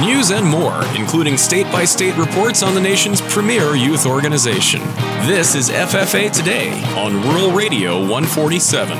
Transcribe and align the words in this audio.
News 0.00 0.30
and 0.30 0.46
more, 0.46 0.80
including 0.94 1.36
state 1.36 1.66
by 1.72 1.84
state 1.84 2.16
reports 2.16 2.62
on 2.62 2.72
the 2.72 2.80
nation's 2.80 3.20
premier 3.20 3.74
youth 3.74 4.06
organization. 4.06 4.80
This 5.26 5.56
is 5.56 5.70
FFA 5.70 6.30
Today 6.30 6.70
on 6.94 7.20
Rural 7.22 7.50
Radio 7.50 7.98
147. 7.98 8.96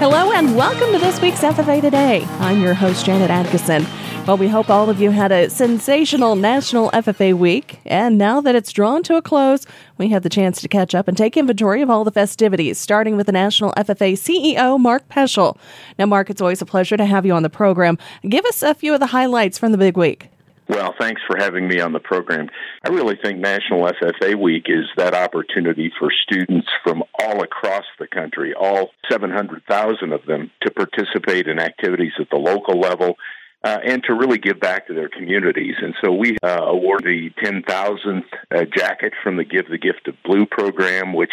Hello 0.00 0.32
and 0.32 0.56
welcome 0.56 0.90
to 0.90 0.98
this 0.98 1.20
week's 1.20 1.42
FFA 1.42 1.80
Today. 1.80 2.24
I'm 2.40 2.60
your 2.60 2.74
host, 2.74 3.06
Janet 3.06 3.30
Adkisson. 3.30 3.86
Well, 4.24 4.38
we 4.38 4.46
hope 4.46 4.70
all 4.70 4.88
of 4.88 5.00
you 5.00 5.10
had 5.10 5.32
a 5.32 5.50
sensational 5.50 6.36
National 6.36 6.92
FFA 6.92 7.34
week. 7.34 7.80
And 7.84 8.16
now 8.16 8.40
that 8.40 8.54
it's 8.54 8.70
drawn 8.70 9.02
to 9.02 9.16
a 9.16 9.22
close, 9.22 9.66
we 9.98 10.10
have 10.10 10.22
the 10.22 10.28
chance 10.28 10.60
to 10.60 10.68
catch 10.68 10.94
up 10.94 11.08
and 11.08 11.16
take 11.16 11.36
inventory 11.36 11.82
of 11.82 11.90
all 11.90 12.04
the 12.04 12.12
festivities, 12.12 12.78
starting 12.78 13.16
with 13.16 13.26
the 13.26 13.32
National 13.32 13.72
FFA 13.72 14.12
CEO, 14.12 14.78
Mark 14.78 15.08
Poeschl. 15.08 15.58
Now, 15.98 16.06
Mark, 16.06 16.30
it's 16.30 16.40
always 16.40 16.62
a 16.62 16.66
pleasure 16.66 16.96
to 16.96 17.04
have 17.04 17.26
you 17.26 17.32
on 17.32 17.42
the 17.42 17.50
program. 17.50 17.98
Give 18.22 18.44
us 18.44 18.62
a 18.62 18.74
few 18.74 18.94
of 18.94 19.00
the 19.00 19.08
highlights 19.08 19.58
from 19.58 19.72
the 19.72 19.78
big 19.78 19.96
week. 19.96 20.28
Well, 20.68 20.94
thanks 21.00 21.20
for 21.26 21.36
having 21.36 21.66
me 21.66 21.80
on 21.80 21.92
the 21.92 21.98
program. 21.98 22.48
I 22.84 22.90
really 22.90 23.18
think 23.20 23.40
National 23.40 23.90
FFA 23.90 24.40
Week 24.40 24.66
is 24.68 24.84
that 24.96 25.14
opportunity 25.14 25.92
for 25.98 26.12
students 26.12 26.68
from 26.84 27.02
all 27.18 27.42
across 27.42 27.84
the 27.98 28.06
country, 28.06 28.54
all 28.54 28.90
700,000 29.10 30.12
of 30.12 30.24
them, 30.26 30.52
to 30.62 30.70
participate 30.70 31.48
in 31.48 31.58
activities 31.58 32.12
at 32.20 32.30
the 32.30 32.36
local 32.36 32.78
level 32.78 33.16
uh, 33.64 33.78
and 33.84 34.02
to 34.04 34.14
really 34.14 34.38
give 34.38 34.58
back 34.58 34.86
to 34.86 34.94
their 34.94 35.08
communities. 35.08 35.76
And 35.80 35.94
so 36.02 36.12
we 36.12 36.36
uh, 36.42 36.62
award 36.62 37.04
the 37.04 37.30
10,000th 37.42 38.24
uh, 38.54 38.64
jacket 38.76 39.12
from 39.22 39.36
the 39.36 39.44
Give 39.44 39.68
the 39.68 39.78
Gift 39.78 40.08
of 40.08 40.14
Blue 40.24 40.46
program, 40.46 41.14
which 41.14 41.32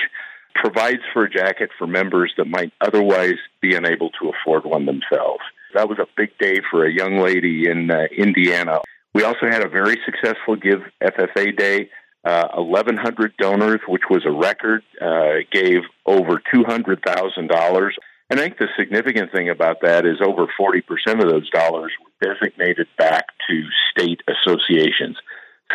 provides 0.56 1.02
for 1.14 1.24
a 1.24 1.30
jacket 1.30 1.70
for 1.78 1.88
members 1.88 2.34
that 2.38 2.46
might 2.46 2.72
otherwise 2.82 3.38
be 3.62 3.76
unable 3.76 4.10
to 4.22 4.30
afford 4.30 4.66
one 4.66 4.86
themselves. 4.86 5.42
That 5.74 5.88
was 5.88 6.00
a 6.00 6.08
big 6.18 6.38
day 6.38 6.62
for 6.70 6.86
a 6.86 6.92
young 6.92 7.20
lady 7.20 7.70
in 7.70 7.90
uh, 7.92 8.06
Indiana. 8.16 8.80
We 9.14 9.24
also 9.24 9.48
had 9.50 9.64
a 9.64 9.70
very 9.70 9.98
successful 10.06 10.56
Give 10.56 10.82
FFA 11.02 11.58
Day. 11.58 11.90
Uh, 12.26 12.62
1,100 12.62 13.34
donors, 13.38 13.80
which 13.88 14.02
was 14.10 14.26
a 14.26 14.32
record, 14.32 14.84
uh, 15.02 15.38
gave 15.52 15.80
over 16.06 16.42
$200,000 16.54 17.90
and 18.30 18.40
I 18.40 18.44
think 18.44 18.58
the 18.58 18.68
significant 18.78 19.32
thing 19.32 19.50
about 19.50 19.82
that 19.82 20.06
is 20.06 20.18
over 20.22 20.48
40% 20.60 20.84
of 21.22 21.30
those 21.30 21.50
dollars 21.50 21.92
were 22.00 22.34
designated 22.34 22.88
back 22.98 23.26
to 23.50 23.64
state 23.92 24.22
associations. 24.28 25.18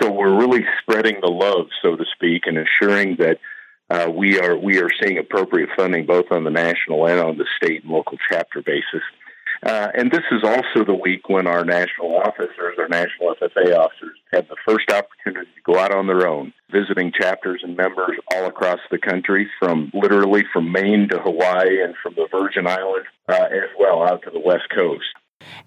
So 0.00 0.10
we're 0.10 0.38
really 0.38 0.64
spreading 0.80 1.20
the 1.20 1.30
love, 1.30 1.66
so 1.82 1.96
to 1.96 2.04
speak, 2.14 2.42
and 2.46 2.58
ensuring 2.58 3.16
that 3.18 3.38
uh, 3.90 4.10
we 4.10 4.40
are 4.40 4.56
we 4.56 4.80
are 4.80 4.88
seeing 5.00 5.18
appropriate 5.18 5.68
funding 5.76 6.06
both 6.06 6.26
on 6.30 6.44
the 6.44 6.50
national 6.50 7.06
and 7.06 7.20
on 7.20 7.36
the 7.36 7.46
state 7.56 7.82
and 7.82 7.92
local 7.92 8.18
chapter 8.30 8.62
basis. 8.62 9.02
Uh, 9.62 9.88
and 9.94 10.10
this 10.10 10.24
is 10.30 10.42
also 10.42 10.84
the 10.84 10.94
week 10.94 11.28
when 11.28 11.46
our 11.46 11.64
national 11.64 12.16
officers, 12.16 12.76
our 12.78 12.88
national 12.88 13.34
FFA 13.34 13.76
officers, 13.76 14.18
had 14.32 14.48
the 14.48 14.56
first 14.66 14.90
opportunity 14.90 15.50
to 15.54 15.72
go 15.72 15.78
out 15.78 15.94
on 15.94 16.06
their 16.06 16.26
own, 16.26 16.52
visiting 16.74 17.12
chapters 17.12 17.60
and 17.62 17.76
members 17.76 18.16
all 18.34 18.46
across 18.46 18.80
the 18.90 18.98
country, 18.98 19.48
from 19.58 19.90
literally 19.94 20.42
from 20.52 20.72
Maine 20.72 21.08
to 21.10 21.18
Hawaii 21.18 21.82
and 21.82 21.94
from 22.02 22.14
the 22.14 22.26
Virgin 22.30 22.66
Islands 22.66 23.06
uh, 23.28 23.34
as 23.34 23.70
well 23.78 24.02
out 24.02 24.22
to 24.22 24.30
the 24.30 24.40
West 24.40 24.68
Coast. 24.74 25.04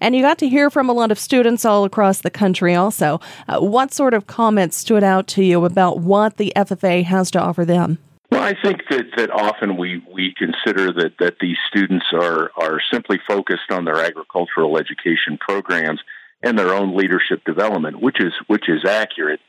And 0.00 0.14
you 0.14 0.22
got 0.22 0.38
to 0.38 0.48
hear 0.48 0.70
from 0.70 0.88
a 0.88 0.92
lot 0.92 1.10
of 1.10 1.18
students 1.18 1.64
all 1.64 1.84
across 1.84 2.20
the 2.20 2.30
country 2.30 2.74
also. 2.74 3.20
Uh, 3.48 3.60
what 3.60 3.94
sort 3.94 4.12
of 4.12 4.26
comments 4.26 4.76
stood 4.76 5.02
out 5.02 5.26
to 5.28 5.44
you 5.44 5.64
about 5.64 6.00
what 6.00 6.36
the 6.36 6.52
FFA 6.56 7.04
has 7.04 7.30
to 7.32 7.40
offer 7.40 7.64
them? 7.64 7.98
Well, 8.30 8.42
I 8.42 8.54
think 8.62 8.82
that, 8.90 9.06
that 9.16 9.30
often 9.30 9.76
we, 9.78 10.02
we 10.12 10.34
consider 10.36 10.92
that, 10.92 11.14
that 11.18 11.36
these 11.40 11.56
students 11.68 12.06
are, 12.12 12.50
are 12.56 12.80
simply 12.92 13.18
focused 13.26 13.70
on 13.70 13.84
their 13.86 14.04
agricultural 14.04 14.76
education 14.76 15.38
programs 15.40 16.00
and 16.42 16.58
their 16.58 16.74
own 16.74 16.96
leadership 16.96 17.42
development, 17.44 18.00
which 18.00 18.20
is 18.20 18.32
which 18.46 18.68
is 18.68 18.84
accurate. 18.84 19.40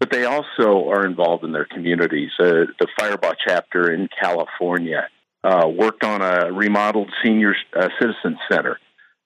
But 0.00 0.10
they 0.10 0.24
also 0.24 0.88
are 0.88 1.06
involved 1.06 1.44
in 1.44 1.52
their 1.52 1.66
communities. 1.66 2.30
Uh, 2.38 2.66
the 2.78 2.88
Firebaugh 2.98 3.34
chapter 3.46 3.92
in 3.92 4.08
California 4.20 5.08
uh, 5.44 5.68
worked 5.68 6.04
on 6.04 6.20
a 6.22 6.52
remodeled 6.52 7.12
senior 7.22 7.54
uh, 7.76 7.88
citizen 8.00 8.38
center 8.50 8.78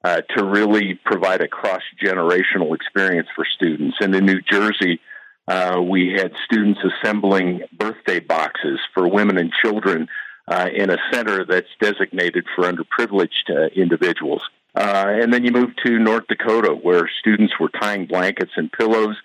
uh, 0.04 0.20
to 0.36 0.44
really 0.44 0.98
provide 1.04 1.40
a 1.40 1.48
cross 1.48 1.82
generational 2.02 2.74
experience 2.74 3.28
for 3.34 3.44
students. 3.56 3.96
And 4.00 4.14
in 4.14 4.26
New 4.26 4.40
Jersey, 4.42 5.00
uh, 5.46 5.80
we 5.80 6.12
had 6.16 6.32
students 6.44 6.80
assembling 6.84 7.62
birthday 7.72 8.20
boxes 8.20 8.78
for 8.92 9.08
women 9.08 9.38
and 9.38 9.52
children 9.52 10.08
uh, 10.46 10.68
in 10.74 10.90
a 10.90 10.98
center 11.12 11.44
that's 11.44 11.68
designated 11.80 12.44
for 12.54 12.64
underprivileged 12.64 13.74
individuals. 13.74 14.42
And 14.74 15.32
then 15.32 15.44
you 15.44 15.50
move 15.50 15.70
to 15.84 15.98
North 15.98 16.26
Dakota, 16.28 16.72
where 16.72 17.10
students 17.18 17.54
were 17.58 17.68
tying 17.68 18.06
blankets 18.06 18.52
and 18.56 18.70
pillows 18.70 19.16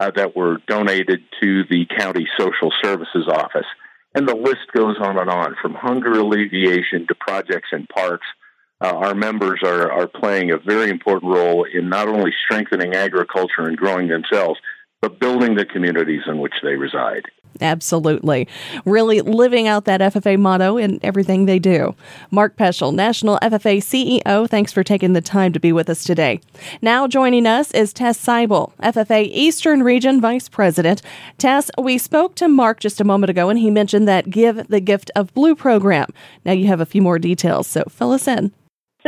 uh, 0.00 0.10
that 0.14 0.36
were 0.36 0.58
donated 0.66 1.20
to 1.40 1.64
the 1.64 1.86
county 1.98 2.26
social 2.38 2.72
services 2.82 3.26
office. 3.28 3.66
And 4.14 4.28
the 4.28 4.36
list 4.36 4.72
goes 4.74 4.96
on 5.00 5.18
and 5.18 5.30
on, 5.30 5.56
from 5.60 5.74
hunger 5.74 6.12
alleviation 6.12 7.06
to 7.08 7.14
projects 7.14 7.68
in 7.72 7.86
parks. 7.86 8.26
Uh, 8.80 8.94
our 8.94 9.14
members 9.14 9.60
are, 9.64 9.90
are 9.90 10.06
playing 10.06 10.50
a 10.50 10.58
very 10.58 10.88
important 10.88 11.32
role 11.32 11.64
in 11.64 11.88
not 11.88 12.08
only 12.08 12.30
strengthening 12.44 12.94
agriculture 12.94 13.62
and 13.66 13.76
growing 13.76 14.08
themselves, 14.08 14.58
but 15.00 15.20
building 15.20 15.54
the 15.54 15.64
communities 15.64 16.22
in 16.26 16.38
which 16.38 16.54
they 16.62 16.74
reside. 16.74 17.22
Absolutely. 17.60 18.46
Really 18.84 19.20
living 19.20 19.66
out 19.66 19.84
that 19.84 20.00
FFA 20.00 20.38
motto 20.38 20.76
in 20.76 21.00
everything 21.02 21.46
they 21.46 21.58
do. 21.58 21.94
Mark 22.30 22.56
Poeschl, 22.56 22.94
National 22.94 23.38
FFA 23.42 23.78
CEO, 23.78 24.48
thanks 24.48 24.72
for 24.72 24.84
taking 24.84 25.12
the 25.12 25.20
time 25.20 25.52
to 25.52 25.60
be 25.60 25.72
with 25.72 25.88
us 25.88 26.04
today. 26.04 26.40
Now 26.82 27.06
joining 27.06 27.46
us 27.46 27.72
is 27.72 27.92
Tess 27.92 28.24
Seibel, 28.24 28.72
FFA 28.78 29.28
Eastern 29.32 29.82
Region 29.82 30.20
Vice 30.20 30.48
President. 30.48 31.02
Tess, 31.36 31.70
we 31.78 31.98
spoke 31.98 32.34
to 32.36 32.48
Mark 32.48 32.80
just 32.80 33.00
a 33.00 33.04
moment 33.04 33.30
ago 33.30 33.48
and 33.48 33.58
he 33.58 33.70
mentioned 33.70 34.06
that 34.06 34.30
Give 34.30 34.66
the 34.68 34.80
Gift 34.80 35.10
of 35.16 35.34
Blue 35.34 35.54
program. 35.54 36.08
Now 36.44 36.52
you 36.52 36.66
have 36.66 36.80
a 36.80 36.86
few 36.86 37.02
more 37.02 37.18
details, 37.18 37.66
so 37.66 37.84
fill 37.88 38.12
us 38.12 38.28
in. 38.28 38.52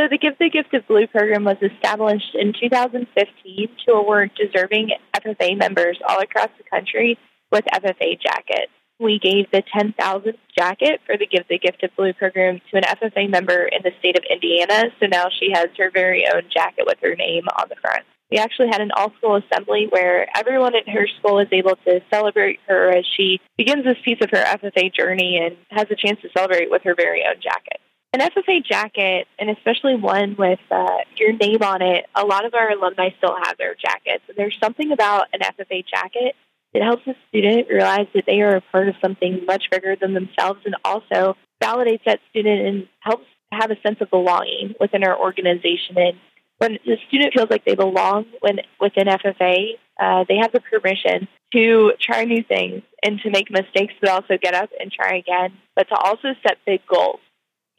So 0.01 0.09
the 0.09 0.17
Give 0.17 0.33
the 0.39 0.49
Gift 0.49 0.73
of 0.73 0.89
Blue 0.89 1.07
program 1.07 1.45
was 1.45 1.59
established 1.61 2.35
in 2.35 2.55
2015 2.59 3.69
to 3.85 3.93
award 3.93 4.31
deserving 4.35 4.93
FFA 5.15 5.59
members 5.59 5.99
all 6.09 6.23
across 6.23 6.49
the 6.57 6.65
country 6.65 7.19
with 7.53 7.67
FFA 7.67 8.19
jackets. 8.19 8.73
We 8.99 9.19
gave 9.19 9.51
the 9.51 9.63
10,000th 9.77 10.39
jacket 10.57 11.03
for 11.05 11.19
the 11.19 11.27
Give 11.27 11.45
the 11.51 11.59
Gift 11.59 11.83
of 11.83 11.95
Blue 11.99 12.15
program 12.15 12.63
to 12.71 12.79
an 12.79 12.85
FFA 12.85 13.29
member 13.29 13.65
in 13.67 13.83
the 13.85 13.91
state 13.99 14.17
of 14.17 14.25
Indiana, 14.31 14.89
so 15.01 15.07
now 15.07 15.27
she 15.39 15.51
has 15.53 15.69
her 15.77 15.91
very 15.91 16.25
own 16.33 16.45
jacket 16.49 16.87
with 16.87 16.97
her 17.03 17.15
name 17.15 17.45
on 17.59 17.69
the 17.69 17.77
front. 17.77 18.05
We 18.31 18.39
actually 18.39 18.69
had 18.69 18.81
an 18.81 18.93
all 18.97 19.13
school 19.19 19.37
assembly 19.37 19.87
where 19.91 20.29
everyone 20.35 20.73
in 20.77 20.91
her 20.95 21.09
school 21.19 21.41
is 21.41 21.49
able 21.53 21.77
to 21.85 22.01
celebrate 22.11 22.61
her 22.69 22.91
as 22.91 23.05
she 23.19 23.39
begins 23.59 23.85
this 23.85 23.99
piece 24.03 24.23
of 24.23 24.31
her 24.31 24.43
FFA 24.43 24.95
journey 24.95 25.39
and 25.45 25.59
has 25.69 25.89
a 25.91 25.95
chance 25.95 26.23
to 26.23 26.31
celebrate 26.35 26.71
with 26.71 26.85
her 26.85 26.95
very 26.95 27.23
own 27.27 27.37
jacket. 27.43 27.81
An 28.13 28.19
FFA 28.19 28.65
jacket, 28.65 29.29
and 29.39 29.51
especially 29.51 29.95
one 29.95 30.35
with 30.37 30.59
uh, 30.69 30.99
your 31.17 31.33
name 31.33 31.63
on 31.63 31.81
it, 31.81 32.07
a 32.17 32.27
lot 32.27 32.45
of 32.45 32.55
our 32.55 32.73
alumni 32.73 33.11
still 33.19 33.37
have 33.41 33.57
their 33.57 33.77
jackets. 33.77 34.25
And 34.27 34.37
there's 34.37 34.57
something 34.61 34.91
about 34.91 35.29
an 35.33 35.41
FFA 35.41 35.85
jacket 35.87 36.35
that 36.75 36.83
helps 36.83 37.07
a 37.07 37.15
student 37.29 37.69
realize 37.69 38.09
that 38.15 38.25
they 38.27 38.41
are 38.41 38.57
a 38.57 38.61
part 38.73 38.89
of 38.89 38.97
something 39.01 39.45
much 39.47 39.71
bigger 39.71 39.95
than 39.95 40.15
themselves 40.15 40.61
and 40.65 40.75
also 40.85 41.37
validates 41.63 42.03
that 42.05 42.19
student 42.31 42.67
and 42.67 42.89
helps 42.99 43.27
have 43.53 43.71
a 43.71 43.81
sense 43.81 44.01
of 44.01 44.11
belonging 44.11 44.75
within 44.81 45.05
our 45.05 45.17
organization. 45.17 45.97
And 45.97 46.17
when 46.59 46.79
the 46.85 46.97
student 47.07 47.33
feels 47.33 47.49
like 47.49 47.65
they 47.65 47.77
belong 47.77 48.27
when, 48.41 48.59
within 48.81 49.07
FFA, 49.07 49.75
uh, 50.01 50.25
they 50.29 50.39
have 50.39 50.51
the 50.51 50.61
permission 50.61 51.29
to 51.53 51.93
try 52.01 52.25
new 52.25 52.43
things 52.43 52.83
and 53.05 53.21
to 53.21 53.31
make 53.31 53.53
mistakes, 53.53 53.95
but 54.01 54.11
also 54.11 54.37
get 54.37 54.55
up 54.55 54.71
and 54.81 54.91
try 54.91 55.17
again, 55.17 55.53
but 55.77 55.89
to 55.89 55.95
also 55.95 56.35
set 56.43 56.59
big 56.67 56.81
goals 56.93 57.21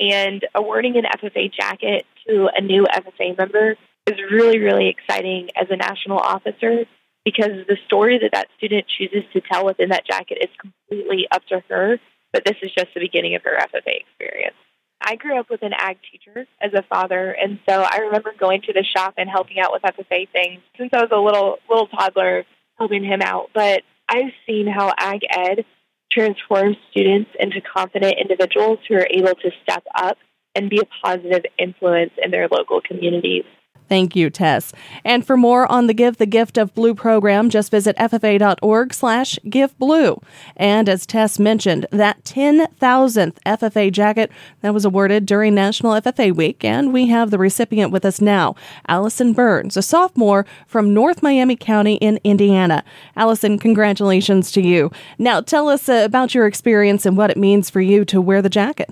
and 0.01 0.45
awarding 0.55 0.97
an 0.97 1.03
FFA 1.03 1.53
jacket 1.53 2.05
to 2.27 2.49
a 2.53 2.61
new 2.61 2.85
FFA 2.85 3.37
member 3.37 3.75
is 4.07 4.17
really, 4.31 4.59
really 4.59 4.89
exciting 4.89 5.49
as 5.55 5.67
a 5.69 5.75
national 5.75 6.17
officer 6.17 6.85
because 7.23 7.67
the 7.67 7.77
story 7.85 8.17
that 8.19 8.31
that 8.33 8.47
student 8.57 8.85
chooses 8.87 9.23
to 9.33 9.41
tell 9.41 9.65
within 9.65 9.89
that 9.89 10.05
jacket 10.05 10.39
is 10.41 10.49
completely 10.59 11.27
up 11.31 11.45
to 11.49 11.61
her. 11.69 11.99
But 12.33 12.45
this 12.45 12.55
is 12.63 12.71
just 12.71 12.93
the 12.93 12.99
beginning 12.99 13.35
of 13.35 13.43
her 13.43 13.57
FFA 13.57 13.99
experience. 13.99 14.55
I 15.03 15.15
grew 15.15 15.39
up 15.39 15.49
with 15.49 15.63
an 15.63 15.73
ag 15.73 15.97
teacher 16.11 16.47
as 16.61 16.73
a 16.73 16.83
father, 16.83 17.31
and 17.31 17.59
so 17.67 17.81
I 17.81 17.97
remember 18.05 18.33
going 18.39 18.61
to 18.63 18.73
the 18.73 18.83
shop 18.83 19.15
and 19.17 19.29
helping 19.29 19.59
out 19.59 19.71
with 19.71 19.81
FFA 19.81 20.29
things 20.31 20.61
since 20.77 20.91
I 20.93 21.01
was 21.01 21.09
a 21.11 21.19
little 21.19 21.57
little 21.69 21.87
toddler, 21.87 22.45
helping 22.77 23.03
him 23.03 23.21
out. 23.21 23.49
But 23.53 23.81
I've 24.07 24.31
seen 24.45 24.67
how 24.67 24.93
ag 24.97 25.21
ed 25.29 25.65
transform 26.11 26.75
students 26.91 27.31
into 27.39 27.61
confident 27.61 28.15
individuals 28.19 28.79
who 28.87 28.95
are 28.95 29.07
able 29.09 29.35
to 29.35 29.51
step 29.63 29.83
up 29.95 30.17
and 30.55 30.69
be 30.69 30.79
a 30.79 31.05
positive 31.05 31.45
influence 31.57 32.11
in 32.21 32.31
their 32.31 32.47
local 32.47 32.81
communities. 32.81 33.45
Thank 33.91 34.15
you, 34.15 34.29
Tess. 34.29 34.71
And 35.03 35.27
for 35.27 35.35
more 35.35 35.69
on 35.69 35.87
the 35.87 35.93
Give 35.93 36.15
the 36.15 36.25
Gift 36.25 36.57
of 36.57 36.73
Blue 36.73 36.95
program, 36.95 37.49
just 37.49 37.69
visit 37.69 37.97
ffa.org 37.97 38.93
slash 38.93 39.37
giveblue. 39.43 40.23
And 40.55 40.87
as 40.87 41.05
Tess 41.05 41.37
mentioned, 41.37 41.87
that 41.91 42.23
10,000th 42.23 43.35
FFA 43.45 43.91
jacket 43.91 44.31
that 44.61 44.73
was 44.73 44.85
awarded 44.85 45.25
during 45.25 45.53
National 45.53 45.91
FFA 45.91 46.33
Week, 46.33 46.63
and 46.63 46.93
we 46.93 47.07
have 47.07 47.31
the 47.31 47.37
recipient 47.37 47.91
with 47.91 48.05
us 48.05 48.21
now, 48.21 48.55
Allison 48.87 49.33
Burns, 49.33 49.75
a 49.75 49.81
sophomore 49.81 50.45
from 50.65 50.93
North 50.93 51.21
Miami 51.21 51.57
County 51.57 51.95
in 51.95 52.17
Indiana. 52.23 52.85
Allison, 53.17 53.59
congratulations 53.59 54.53
to 54.53 54.61
you. 54.61 54.89
Now 55.19 55.41
tell 55.41 55.67
us 55.67 55.89
uh, 55.89 56.03
about 56.05 56.33
your 56.33 56.47
experience 56.47 57.05
and 57.05 57.17
what 57.17 57.29
it 57.29 57.35
means 57.35 57.69
for 57.69 57.81
you 57.81 58.05
to 58.05 58.21
wear 58.21 58.41
the 58.41 58.47
jacket. 58.47 58.89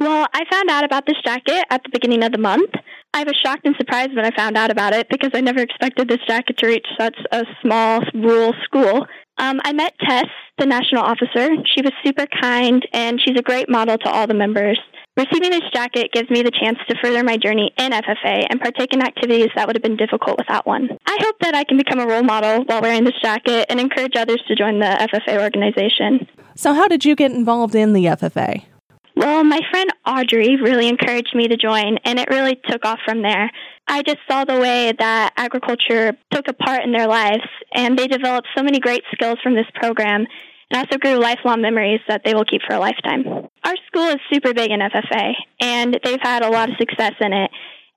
Well, 0.00 0.26
I 0.34 0.44
found 0.50 0.68
out 0.68 0.82
about 0.82 1.06
this 1.06 1.18
jacket 1.24 1.64
at 1.70 1.84
the 1.84 1.90
beginning 1.90 2.24
of 2.24 2.32
the 2.32 2.38
month. 2.38 2.72
I 3.14 3.24
was 3.24 3.36
shocked 3.44 3.66
and 3.66 3.76
surprised 3.76 4.14
when 4.16 4.24
I 4.24 4.34
found 4.34 4.56
out 4.56 4.70
about 4.70 4.94
it 4.94 5.08
because 5.10 5.30
I 5.34 5.40
never 5.40 5.60
expected 5.60 6.08
this 6.08 6.20
jacket 6.26 6.56
to 6.58 6.66
reach 6.66 6.86
such 6.98 7.16
a 7.30 7.44
small 7.60 8.00
rural 8.14 8.54
school. 8.64 9.06
Um, 9.38 9.60
I 9.64 9.72
met 9.72 9.94
Tess, 10.00 10.26
the 10.58 10.66
national 10.66 11.02
officer. 11.02 11.48
She 11.74 11.82
was 11.82 11.92
super 12.04 12.26
kind 12.40 12.86
and 12.92 13.20
she's 13.20 13.38
a 13.38 13.42
great 13.42 13.68
model 13.68 13.98
to 13.98 14.10
all 14.10 14.26
the 14.26 14.34
members. 14.34 14.78
Receiving 15.14 15.50
this 15.50 15.68
jacket 15.74 16.10
gives 16.12 16.30
me 16.30 16.42
the 16.42 16.50
chance 16.50 16.78
to 16.88 16.96
further 17.02 17.22
my 17.22 17.36
journey 17.36 17.70
in 17.76 17.92
FFA 17.92 18.46
and 18.48 18.58
partake 18.58 18.94
in 18.94 19.02
activities 19.02 19.50
that 19.54 19.66
would 19.66 19.76
have 19.76 19.82
been 19.82 19.96
difficult 19.96 20.38
without 20.38 20.66
one. 20.66 20.88
I 21.06 21.18
hope 21.20 21.36
that 21.40 21.54
I 21.54 21.64
can 21.64 21.76
become 21.76 22.00
a 22.00 22.06
role 22.06 22.22
model 22.22 22.64
while 22.64 22.80
wearing 22.80 23.04
this 23.04 23.20
jacket 23.20 23.66
and 23.68 23.78
encourage 23.78 24.16
others 24.16 24.42
to 24.48 24.54
join 24.54 24.78
the 24.78 24.86
FFA 24.86 25.42
organization. 25.42 26.26
So, 26.56 26.72
how 26.72 26.88
did 26.88 27.04
you 27.04 27.14
get 27.14 27.30
involved 27.30 27.74
in 27.74 27.92
the 27.92 28.06
FFA? 28.06 28.64
Well, 29.14 29.44
my 29.44 29.60
friend 29.70 29.90
Audrey 30.06 30.56
really 30.56 30.88
encouraged 30.88 31.34
me 31.34 31.48
to 31.48 31.56
join, 31.56 31.98
and 32.04 32.18
it 32.18 32.30
really 32.30 32.58
took 32.68 32.86
off 32.86 32.98
from 33.04 33.22
there. 33.22 33.50
I 33.86 34.02
just 34.02 34.18
saw 34.30 34.44
the 34.44 34.58
way 34.58 34.92
that 34.98 35.32
agriculture 35.36 36.16
took 36.30 36.48
a 36.48 36.54
part 36.54 36.82
in 36.84 36.92
their 36.92 37.06
lives, 37.06 37.44
and 37.74 37.98
they 37.98 38.06
developed 38.06 38.48
so 38.56 38.62
many 38.62 38.80
great 38.80 39.02
skills 39.12 39.38
from 39.42 39.54
this 39.54 39.66
program, 39.74 40.26
and 40.70 40.78
also 40.78 40.98
grew 40.98 41.16
lifelong 41.16 41.60
memories 41.60 42.00
that 42.08 42.22
they 42.24 42.32
will 42.32 42.46
keep 42.46 42.62
for 42.66 42.74
a 42.74 42.78
lifetime. 42.78 43.24
Our 43.64 43.74
school 43.86 44.08
is 44.08 44.16
super 44.32 44.54
big 44.54 44.70
in 44.70 44.80
FFA, 44.80 45.34
and 45.60 46.00
they've 46.02 46.22
had 46.22 46.42
a 46.42 46.50
lot 46.50 46.70
of 46.70 46.76
success 46.78 47.12
in 47.20 47.34
it. 47.34 47.50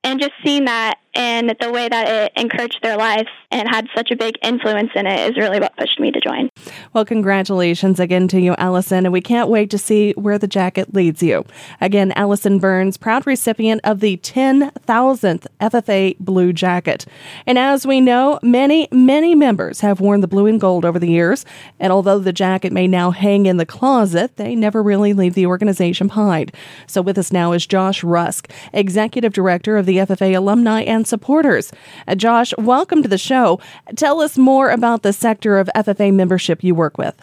And 0.03 0.19
just 0.19 0.33
seeing 0.43 0.65
that 0.65 0.99
and 1.15 1.55
the 1.59 1.71
way 1.71 1.87
that 1.87 2.07
it 2.07 2.33
encouraged 2.35 2.79
their 2.83 2.97
lives 2.97 3.29
and 3.51 3.67
had 3.69 3.87
such 3.95 4.11
a 4.11 4.15
big 4.15 4.35
influence 4.43 4.91
in 4.95 5.07
it 5.07 5.29
is 5.29 5.37
really 5.37 5.59
what 5.59 5.75
pushed 5.77 5.99
me 5.99 6.11
to 6.11 6.19
join. 6.19 6.49
Well, 6.93 7.05
congratulations 7.05 7.99
again 7.99 8.27
to 8.29 8.39
you, 8.39 8.53
Allison, 8.57 9.05
and 9.05 9.13
we 9.13 9.21
can't 9.21 9.49
wait 9.49 9.69
to 9.69 9.77
see 9.77 10.11
where 10.13 10.37
the 10.37 10.47
jacket 10.47 10.93
leads 10.93 11.23
you. 11.23 11.45
Again, 11.79 12.11
Allison 12.13 12.59
Burns, 12.59 12.97
proud 12.97 13.25
recipient 13.25 13.81
of 13.83 14.01
the 14.01 14.17
10,000th 14.17 15.47
FFA 15.61 16.17
Blue 16.19 16.51
Jacket. 16.51 17.05
And 17.45 17.57
as 17.57 17.87
we 17.87 18.01
know, 18.01 18.39
many, 18.41 18.87
many 18.91 19.35
members 19.35 19.79
have 19.81 19.99
worn 19.99 20.21
the 20.21 20.27
blue 20.27 20.47
and 20.47 20.59
gold 20.59 20.83
over 20.83 20.99
the 20.99 21.09
years, 21.09 21.45
and 21.79 21.93
although 21.93 22.19
the 22.19 22.33
jacket 22.33 22.73
may 22.73 22.87
now 22.87 23.11
hang 23.11 23.45
in 23.45 23.57
the 23.57 23.65
closet, 23.65 24.35
they 24.35 24.55
never 24.55 24.83
really 24.83 25.13
leave 25.13 25.33
the 25.33 25.45
organization 25.45 26.07
behind. 26.07 26.51
So 26.87 27.01
with 27.01 27.17
us 27.17 27.31
now 27.31 27.53
is 27.53 27.65
Josh 27.65 28.03
Rusk, 28.03 28.51
Executive 28.73 29.33
Director 29.33 29.77
of 29.77 29.85
the 29.85 29.97
FFA 29.97 30.35
Alumni 30.35 30.81
and 30.81 31.04
supporters. 31.07 31.71
Uh, 32.07 32.15
Josh, 32.15 32.53
welcome 32.57 33.01
to 33.01 33.07
the 33.07 33.17
show. 33.17 33.59
Tell 33.95 34.21
us 34.21 34.37
more 34.37 34.69
about 34.69 35.03
the 35.03 35.13
sector 35.13 35.57
of 35.57 35.69
FFA 35.75 36.13
membership 36.13 36.63
you 36.63 36.75
work 36.75 36.97
with. 36.97 37.15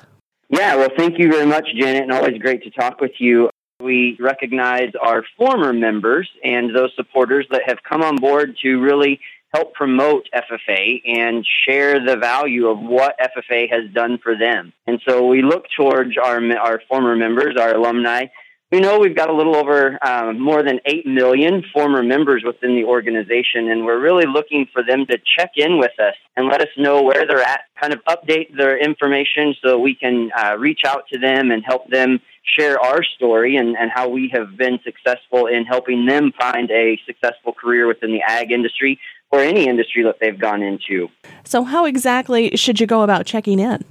Yeah, 0.49 0.77
well, 0.77 0.91
thank 0.97 1.19
you 1.19 1.31
very 1.31 1.47
much, 1.47 1.67
Janet, 1.75 2.03
and 2.03 2.13
always 2.13 2.39
great 2.39 2.63
to 2.65 2.71
talk 2.71 3.01
with 3.01 3.13
you. 3.19 3.49
We 3.81 4.17
recognize 4.21 4.93
our 5.01 5.25
former 5.37 5.73
members 5.73 6.29
and 6.45 6.75
those 6.77 6.91
supporters 6.95 7.47
that 7.51 7.63
have 7.67 7.79
come 7.83 8.03
on 8.03 8.17
board 8.17 8.57
to 8.63 8.81
really 8.81 9.21
help 9.55 9.75
promote 9.75 10.29
FFA 10.35 11.03
and 11.07 11.47
share 11.67 12.05
the 12.05 12.17
value 12.17 12.69
of 12.69 12.79
what 12.79 13.19
FFA 13.19 13.71
has 13.71 13.91
done 13.93 14.19
for 14.23 14.37
them. 14.37 14.73
And 14.87 15.01
so 15.07 15.27
we 15.27 15.43
look 15.43 15.67
towards 15.77 16.17
our 16.17 16.41
our 16.57 16.83
former 16.89 17.17
members, 17.17 17.57
our 17.59 17.75
alumni, 17.75 18.27
we 18.73 18.81
know 18.81 18.99
we've 18.99 19.15
got 19.15 19.29
a 19.29 19.35
little 19.35 19.55
over 19.55 19.99
um, 20.05 20.41
more 20.41 20.63
than 20.63 20.81
8 20.87 21.07
million 21.07 21.63
former 21.75 22.03
members 22.03 22.43
within 22.45 22.75
the 22.75 22.85
organization, 22.85 23.71
and 23.71 23.85
we're 23.85 24.01
really 24.01 24.25
looking 24.25 24.67
for 24.73 24.83
them 24.83 25.05
to 25.07 25.19
check 25.37 25.53
in 25.57 25.79
with 25.79 25.93
us 26.01 26.15
and 26.37 26.49
let 26.49 26.63
us 26.63 26.69
know 26.79 27.03
where 27.03 27.27
they're 27.27 27.43
at, 27.43 27.65
kind 27.79 27.93
of 27.93 28.03
update 28.07 28.57
their 28.57 28.79
information 28.79 29.55
so 29.63 29.79
we 29.79 29.95
can 29.95 30.31
uh, 30.37 30.57
reach 30.59 30.81
out 30.87 31.05
to 31.13 31.19
them 31.19 31.51
and 31.51 31.63
help 31.67 31.87
them 31.91 32.19
share 32.59 32.81
our 32.81 33.05
story 33.05 33.57
and, 33.57 33.77
and 33.77 33.91
how 33.95 34.09
we 34.09 34.31
have 34.33 34.57
been 34.57 34.81
successful 34.83 35.47
in 35.47 35.67
helping 35.67 36.07
them 36.07 36.33
find 36.41 36.71
a 36.71 36.99
successful 37.05 37.53
career 37.53 37.87
within 37.87 38.11
the 38.11 38.23
ag 38.27 38.51
industry 38.51 38.99
or 39.31 39.41
any 39.41 39.69
industry 39.69 40.03
that 40.03 40.17
they've 40.19 40.39
gone 40.39 40.63
into. 40.63 41.09
So, 41.45 41.65
how 41.65 41.85
exactly 41.85 42.57
should 42.57 42.81
you 42.81 42.87
go 42.87 43.03
about 43.03 43.27
checking 43.27 43.59
in? 43.59 43.85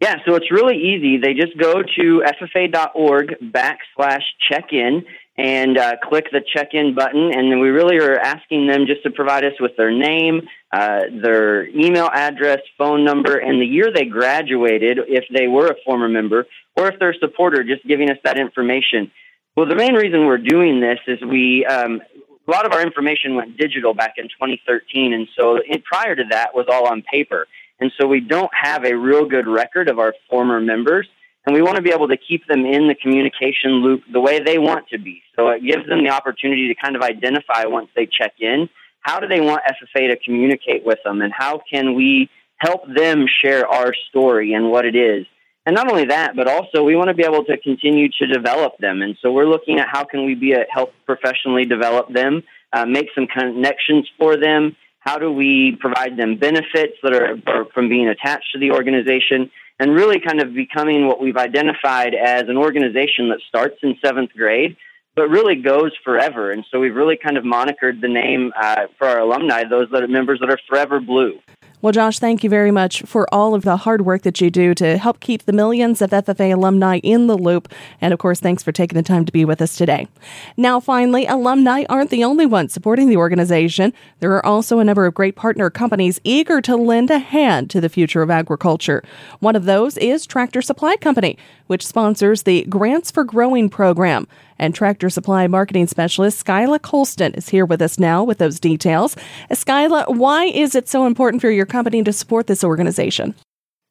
Yeah, 0.00 0.16
so 0.26 0.34
it's 0.34 0.50
really 0.50 0.76
easy. 0.76 1.16
They 1.16 1.32
just 1.32 1.56
go 1.56 1.82
to 1.82 2.22
ffa.org 2.40 3.36
backslash 3.40 4.22
check 4.50 4.72
in 4.72 5.06
and 5.38 5.78
uh, 5.78 5.96
click 6.02 6.26
the 6.32 6.42
check 6.54 6.68
in 6.72 6.94
button. 6.94 7.32
And 7.32 7.50
then 7.50 7.60
we 7.60 7.68
really 7.68 7.98
are 7.98 8.18
asking 8.18 8.66
them 8.66 8.86
just 8.86 9.02
to 9.04 9.10
provide 9.10 9.44
us 9.44 9.54
with 9.58 9.72
their 9.76 9.90
name, 9.90 10.42
uh, 10.70 11.00
their 11.22 11.66
email 11.68 12.10
address, 12.12 12.58
phone 12.76 13.04
number, 13.04 13.36
and 13.38 13.60
the 13.60 13.66
year 13.66 13.90
they 13.94 14.04
graduated 14.04 14.98
if 15.08 15.24
they 15.32 15.46
were 15.46 15.68
a 15.68 15.76
former 15.84 16.08
member, 16.08 16.46
or 16.76 16.88
if 16.88 16.98
they're 16.98 17.10
a 17.10 17.18
supporter, 17.18 17.64
just 17.64 17.86
giving 17.86 18.10
us 18.10 18.18
that 18.24 18.38
information. 18.38 19.10
Well, 19.56 19.66
the 19.66 19.76
main 19.76 19.94
reason 19.94 20.26
we're 20.26 20.36
doing 20.36 20.80
this 20.80 20.98
is 21.06 21.22
we, 21.22 21.64
um, 21.64 22.02
a 22.46 22.50
lot 22.50 22.66
of 22.66 22.72
our 22.72 22.82
information 22.82 23.34
went 23.34 23.56
digital 23.56 23.94
back 23.94 24.14
in 24.18 24.24
2013. 24.24 25.14
And 25.14 25.26
so 25.38 25.58
prior 25.84 26.14
to 26.14 26.24
that 26.30 26.54
was 26.54 26.66
all 26.70 26.86
on 26.86 27.02
paper. 27.02 27.46
And 27.80 27.92
so 27.98 28.06
we 28.06 28.20
don't 28.20 28.50
have 28.54 28.84
a 28.84 28.96
real 28.96 29.26
good 29.26 29.46
record 29.46 29.88
of 29.88 29.98
our 29.98 30.14
former 30.30 30.60
members. 30.60 31.08
And 31.44 31.54
we 31.54 31.62
want 31.62 31.76
to 31.76 31.82
be 31.82 31.92
able 31.92 32.08
to 32.08 32.16
keep 32.16 32.46
them 32.46 32.66
in 32.66 32.88
the 32.88 32.94
communication 32.94 33.82
loop 33.82 34.02
the 34.12 34.20
way 34.20 34.40
they 34.40 34.58
want 34.58 34.88
to 34.88 34.98
be. 34.98 35.22
So 35.36 35.48
it 35.50 35.62
gives 35.62 35.86
them 35.86 36.02
the 36.02 36.10
opportunity 36.10 36.68
to 36.68 36.74
kind 36.74 36.96
of 36.96 37.02
identify 37.02 37.66
once 37.66 37.88
they 37.94 38.06
check 38.06 38.32
in 38.40 38.68
how 39.06 39.20
do 39.20 39.28
they 39.28 39.40
want 39.40 39.62
FFA 39.64 40.08
to 40.08 40.16
communicate 40.16 40.84
with 40.84 40.98
them 41.04 41.22
and 41.22 41.32
how 41.32 41.62
can 41.70 41.94
we 41.94 42.28
help 42.56 42.82
them 42.92 43.26
share 43.42 43.66
our 43.66 43.94
story 44.08 44.52
and 44.52 44.70
what 44.70 44.84
it 44.84 44.96
is. 44.96 45.26
And 45.64 45.74
not 45.74 45.90
only 45.90 46.06
that, 46.06 46.34
but 46.34 46.48
also 46.48 46.82
we 46.82 46.96
want 46.96 47.08
to 47.08 47.14
be 47.14 47.24
able 47.24 47.44
to 47.44 47.56
continue 47.56 48.08
to 48.18 48.26
develop 48.26 48.78
them. 48.78 49.02
And 49.02 49.16
so 49.22 49.30
we're 49.30 49.48
looking 49.48 49.78
at 49.78 49.88
how 49.88 50.04
can 50.04 50.26
we 50.26 50.34
be 50.34 50.52
a 50.52 50.64
help 50.70 50.92
professionally 51.06 51.64
develop 51.64 52.12
them, 52.12 52.42
uh, 52.72 52.84
make 52.84 53.08
some 53.14 53.26
connections 53.26 54.08
for 54.18 54.36
them, 54.36 54.76
how 55.06 55.18
do 55.18 55.32
we 55.32 55.76
provide 55.80 56.16
them 56.16 56.36
benefits 56.36 56.94
that 57.02 57.14
are, 57.14 57.64
from 57.72 57.88
being 57.88 58.08
attached 58.08 58.52
to 58.52 58.58
the 58.58 58.72
organization? 58.72 59.50
And 59.78 59.94
really 59.94 60.20
kind 60.20 60.40
of 60.42 60.54
becoming 60.54 61.06
what 61.06 61.20
we've 61.20 61.36
identified 61.36 62.14
as 62.14 62.44
an 62.48 62.56
organization 62.56 63.28
that 63.28 63.40
starts 63.48 63.76
in 63.82 63.96
seventh 64.02 64.30
grade 64.36 64.76
but 65.16 65.30
really 65.30 65.56
goes 65.56 65.92
forever. 66.04 66.52
And 66.52 66.64
so 66.70 66.78
we've 66.78 66.94
really 66.94 67.16
kind 67.16 67.38
of 67.38 67.44
monikered 67.44 68.02
the 68.02 68.08
name 68.08 68.52
uh, 68.54 68.86
for 68.98 69.08
our 69.08 69.20
alumni, 69.20 69.64
those 69.64 69.88
that 69.90 70.02
are 70.02 70.08
members 70.08 70.40
that 70.40 70.50
are 70.50 70.58
forever 70.68 71.00
blue. 71.00 71.40
Well, 71.86 71.92
Josh, 71.92 72.18
thank 72.18 72.42
you 72.42 72.50
very 72.50 72.72
much 72.72 73.02
for 73.02 73.32
all 73.32 73.54
of 73.54 73.62
the 73.62 73.76
hard 73.76 74.04
work 74.04 74.22
that 74.22 74.40
you 74.40 74.50
do 74.50 74.74
to 74.74 74.98
help 74.98 75.20
keep 75.20 75.44
the 75.44 75.52
millions 75.52 76.02
of 76.02 76.10
FFA 76.10 76.52
alumni 76.52 76.98
in 76.98 77.28
the 77.28 77.38
loop. 77.38 77.72
And 78.00 78.12
of 78.12 78.18
course, 78.18 78.40
thanks 78.40 78.64
for 78.64 78.72
taking 78.72 78.96
the 78.96 79.04
time 79.04 79.24
to 79.24 79.30
be 79.30 79.44
with 79.44 79.62
us 79.62 79.76
today. 79.76 80.08
Now, 80.56 80.80
finally, 80.80 81.26
alumni 81.26 81.84
aren't 81.88 82.10
the 82.10 82.24
only 82.24 82.44
ones 82.44 82.72
supporting 82.72 83.08
the 83.08 83.16
organization. 83.16 83.92
There 84.18 84.32
are 84.32 84.44
also 84.44 84.80
a 84.80 84.84
number 84.84 85.06
of 85.06 85.14
great 85.14 85.36
partner 85.36 85.70
companies 85.70 86.18
eager 86.24 86.60
to 86.62 86.74
lend 86.74 87.08
a 87.08 87.20
hand 87.20 87.70
to 87.70 87.80
the 87.80 87.88
future 87.88 88.20
of 88.20 88.30
agriculture. 88.30 89.04
One 89.38 89.54
of 89.54 89.64
those 89.64 89.96
is 89.96 90.26
Tractor 90.26 90.62
Supply 90.62 90.96
Company, 90.96 91.38
which 91.66 91.86
sponsors 91.86 92.42
the 92.42 92.64
Grants 92.64 93.10
for 93.10 93.24
Growing 93.24 93.68
program. 93.68 94.26
And 94.58 94.74
Tractor 94.74 95.10
Supply 95.10 95.46
marketing 95.46 95.86
specialist 95.86 96.44
Skyla 96.44 96.80
Colston 96.80 97.34
is 97.34 97.48
here 97.48 97.66
with 97.66 97.82
us 97.82 97.98
now 97.98 98.24
with 98.24 98.38
those 98.38 98.58
details. 98.58 99.16
Uh, 99.50 99.54
Skyla, 99.54 100.14
why 100.14 100.46
is 100.46 100.74
it 100.74 100.88
so 100.88 101.06
important 101.06 101.40
for 101.40 101.50
your 101.50 101.66
company 101.66 102.02
to 102.02 102.12
support 102.12 102.46
this 102.46 102.64
organization? 102.64 103.34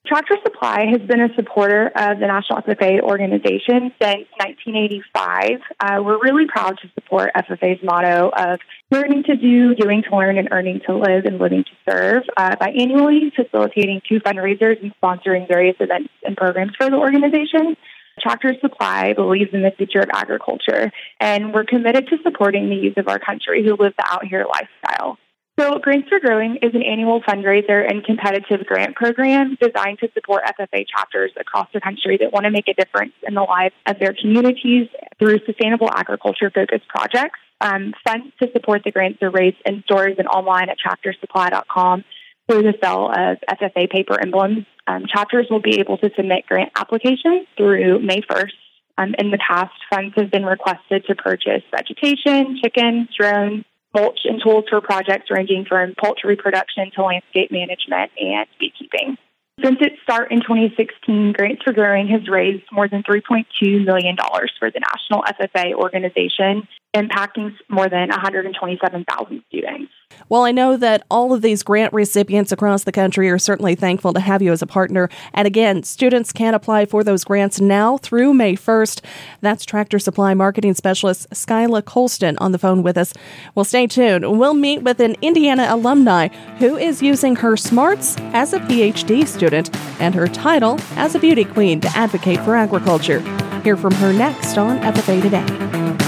Tractor 0.05 0.37
Supply 0.43 0.85
has 0.91 1.01
been 1.01 1.19
a 1.19 1.33
supporter 1.35 1.87
of 1.87 2.19
the 2.19 2.27
National 2.27 2.61
FFA 2.61 3.01
organization 3.01 3.91
since 3.99 4.27
1985. 4.37 5.61
Uh, 5.79 6.03
we're 6.03 6.21
really 6.21 6.45
proud 6.45 6.77
to 6.81 6.89
support 6.93 7.31
FFA's 7.35 7.83
motto 7.83 8.29
of 8.29 8.59
learning 8.91 9.23
to 9.23 9.35
do, 9.35 9.73
doing 9.73 10.03
to 10.03 10.15
learn, 10.15 10.37
and 10.37 10.49
earning 10.51 10.79
to 10.85 10.95
live 10.95 11.25
and 11.25 11.39
living 11.39 11.63
to 11.63 11.71
serve 11.89 12.23
uh, 12.37 12.55
by 12.57 12.69
annually 12.69 13.31
facilitating 13.35 14.01
two 14.07 14.19
fundraisers 14.19 14.79
and 14.81 14.93
sponsoring 15.01 15.47
various 15.47 15.75
events 15.79 16.09
and 16.23 16.37
programs 16.37 16.73
for 16.77 16.87
the 16.89 16.97
organization. 16.97 17.75
Tractor 18.19 18.53
Supply 18.61 19.13
believes 19.13 19.53
in 19.53 19.63
the 19.63 19.71
future 19.71 20.01
of 20.01 20.09
agriculture, 20.13 20.91
and 21.19 21.51
we're 21.51 21.65
committed 21.65 22.07
to 22.09 22.17
supporting 22.21 22.69
the 22.69 22.75
youth 22.75 22.97
of 22.97 23.07
our 23.07 23.19
country 23.19 23.63
who 23.63 23.75
live 23.75 23.93
the 23.97 24.05
out 24.07 24.25
here 24.25 24.45
lifestyle. 24.47 25.17
So, 25.57 25.79
Grants 25.79 26.09
for 26.09 26.19
Growing 26.19 26.57
is 26.61 26.75
an 26.75 26.83
annual 26.83 27.21
fundraiser 27.21 27.89
and 27.89 28.03
competitive 28.03 28.65
grant 28.65 28.93
program 28.93 29.57
designed 29.61 29.99
to 29.99 30.09
support 30.13 30.43
FFA 30.43 30.85
chapters 30.85 31.31
across 31.39 31.69
the 31.73 31.79
country 31.79 32.17
that 32.17 32.33
want 32.33 32.43
to 32.43 32.51
make 32.51 32.67
a 32.67 32.73
difference 32.73 33.13
in 33.25 33.35
the 33.35 33.41
lives 33.41 33.73
of 33.85 33.97
their 33.97 34.13
communities 34.13 34.89
through 35.17 35.39
sustainable 35.45 35.89
agriculture 35.89 36.51
focused 36.53 36.85
projects. 36.89 37.39
Um, 37.61 37.93
funds 38.05 38.33
to 38.41 38.51
support 38.51 38.81
the 38.83 38.91
grants 38.91 39.23
are 39.23 39.29
raised 39.29 39.55
in 39.65 39.81
stores 39.83 40.15
and 40.17 40.27
online 40.27 40.67
at 40.67 40.75
tractorsupply.com 40.77 42.03
through 42.49 42.63
the 42.63 42.73
sale 42.83 43.09
of 43.09 43.37
FFA 43.49 43.89
paper 43.89 44.19
emblems. 44.21 44.65
Um, 44.87 45.05
chapters 45.07 45.47
will 45.49 45.61
be 45.61 45.79
able 45.79 45.97
to 45.99 46.11
submit 46.17 46.45
grant 46.47 46.71
applications 46.75 47.47
through 47.55 47.99
May 47.99 48.19
1st. 48.29 48.51
Um, 48.97 49.15
in 49.17 49.31
the 49.31 49.37
past, 49.37 49.73
funds 49.89 50.15
have 50.17 50.31
been 50.31 50.45
requested 50.45 51.05
to 51.07 51.15
purchase 51.15 51.63
vegetation, 51.71 52.59
chickens, 52.61 53.07
drones, 53.17 53.63
mulch, 53.95 54.19
and 54.25 54.41
tools 54.43 54.65
for 54.69 54.81
projects 54.81 55.31
ranging 55.31 55.65
from 55.65 55.95
poultry 55.99 56.35
production 56.35 56.91
to 56.95 57.03
landscape 57.03 57.51
management 57.51 58.11
and 58.19 58.47
beekeeping. 58.59 59.17
Since 59.63 59.77
its 59.79 59.95
start 60.03 60.31
in 60.31 60.41
2016, 60.41 61.31
Grants 61.31 61.63
for 61.63 61.71
Growing 61.71 62.09
has 62.09 62.27
raised 62.27 62.65
more 62.73 62.89
than 62.89 63.03
$3.2 63.03 63.85
million 63.85 64.17
for 64.59 64.69
the 64.69 64.81
National 64.81 65.23
FFA 65.23 65.73
organization, 65.73 66.67
impacting 66.95 67.53
more 67.69 67.89
than 67.89 68.09
127,000 68.09 69.43
students. 69.49 69.91
Well, 70.29 70.43
I 70.43 70.51
know 70.51 70.77
that 70.77 71.03
all 71.11 71.33
of 71.33 71.41
these 71.41 71.61
grant 71.61 71.93
recipients 71.93 72.51
across 72.51 72.83
the 72.83 72.91
country 72.91 73.29
are 73.29 73.37
certainly 73.37 73.75
thankful 73.75 74.13
to 74.13 74.19
have 74.19 74.41
you 74.41 74.51
as 74.51 74.61
a 74.61 74.67
partner. 74.67 75.09
And 75.33 75.45
again, 75.45 75.83
students 75.83 76.31
can 76.31 76.53
apply 76.53 76.85
for 76.85 77.03
those 77.03 77.23
grants 77.23 77.59
now 77.59 77.97
through 77.97 78.33
May 78.33 78.55
1st. 78.55 79.01
That's 79.41 79.65
Tractor 79.65 79.99
Supply 79.99 80.33
Marketing 80.33 80.73
Specialist 80.73 81.29
Skyla 81.31 81.83
Colston 81.83 82.37
on 82.37 82.53
the 82.53 82.59
phone 82.59 82.81
with 82.81 82.97
us. 82.97 83.13
Well, 83.53 83.65
stay 83.65 83.87
tuned. 83.87 84.39
We'll 84.39 84.53
meet 84.53 84.83
with 84.83 84.99
an 84.99 85.15
Indiana 85.21 85.67
alumni 85.69 86.29
who 86.59 86.77
is 86.77 87.01
using 87.01 87.35
her 87.37 87.57
smarts 87.57 88.15
as 88.33 88.53
a 88.53 88.59
PhD 88.59 89.27
student 89.27 89.75
and 89.99 90.15
her 90.15 90.27
title 90.27 90.79
as 90.95 91.13
a 91.13 91.19
beauty 91.19 91.43
queen 91.43 91.81
to 91.81 91.89
advocate 91.89 92.39
for 92.39 92.55
agriculture. 92.55 93.19
Hear 93.63 93.75
from 93.75 93.93
her 93.95 94.13
next 94.13 94.57
on 94.57 94.79
FFA 94.79 95.21
Today. 95.21 96.04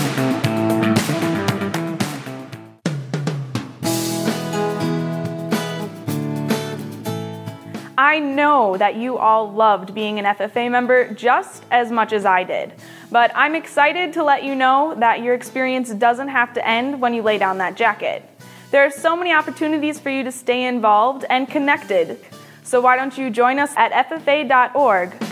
I 8.17 8.19
know 8.19 8.75
that 8.77 8.95
you 8.95 9.19
all 9.19 9.51
loved 9.51 9.93
being 9.93 10.17
an 10.17 10.25
FFA 10.25 10.71
member 10.71 11.13
just 11.13 11.63
as 11.69 11.91
much 11.91 12.11
as 12.13 12.25
I 12.25 12.43
did. 12.43 12.73
But 13.11 13.31
I'm 13.35 13.53
excited 13.53 14.11
to 14.13 14.23
let 14.23 14.43
you 14.43 14.55
know 14.55 14.95
that 14.97 15.21
your 15.21 15.35
experience 15.35 15.91
doesn't 15.91 16.29
have 16.29 16.51
to 16.55 16.67
end 16.67 16.99
when 16.99 17.13
you 17.13 17.21
lay 17.21 17.37
down 17.37 17.59
that 17.59 17.75
jacket. 17.75 18.27
There 18.71 18.83
are 18.83 18.89
so 18.89 19.15
many 19.15 19.33
opportunities 19.33 19.99
for 19.99 20.09
you 20.09 20.23
to 20.23 20.31
stay 20.31 20.65
involved 20.65 21.25
and 21.29 21.47
connected. 21.47 22.17
So 22.63 22.81
why 22.81 22.95
don't 22.95 23.15
you 23.15 23.29
join 23.29 23.59
us 23.59 23.71
at 23.77 23.91
FFA.org 24.09 25.26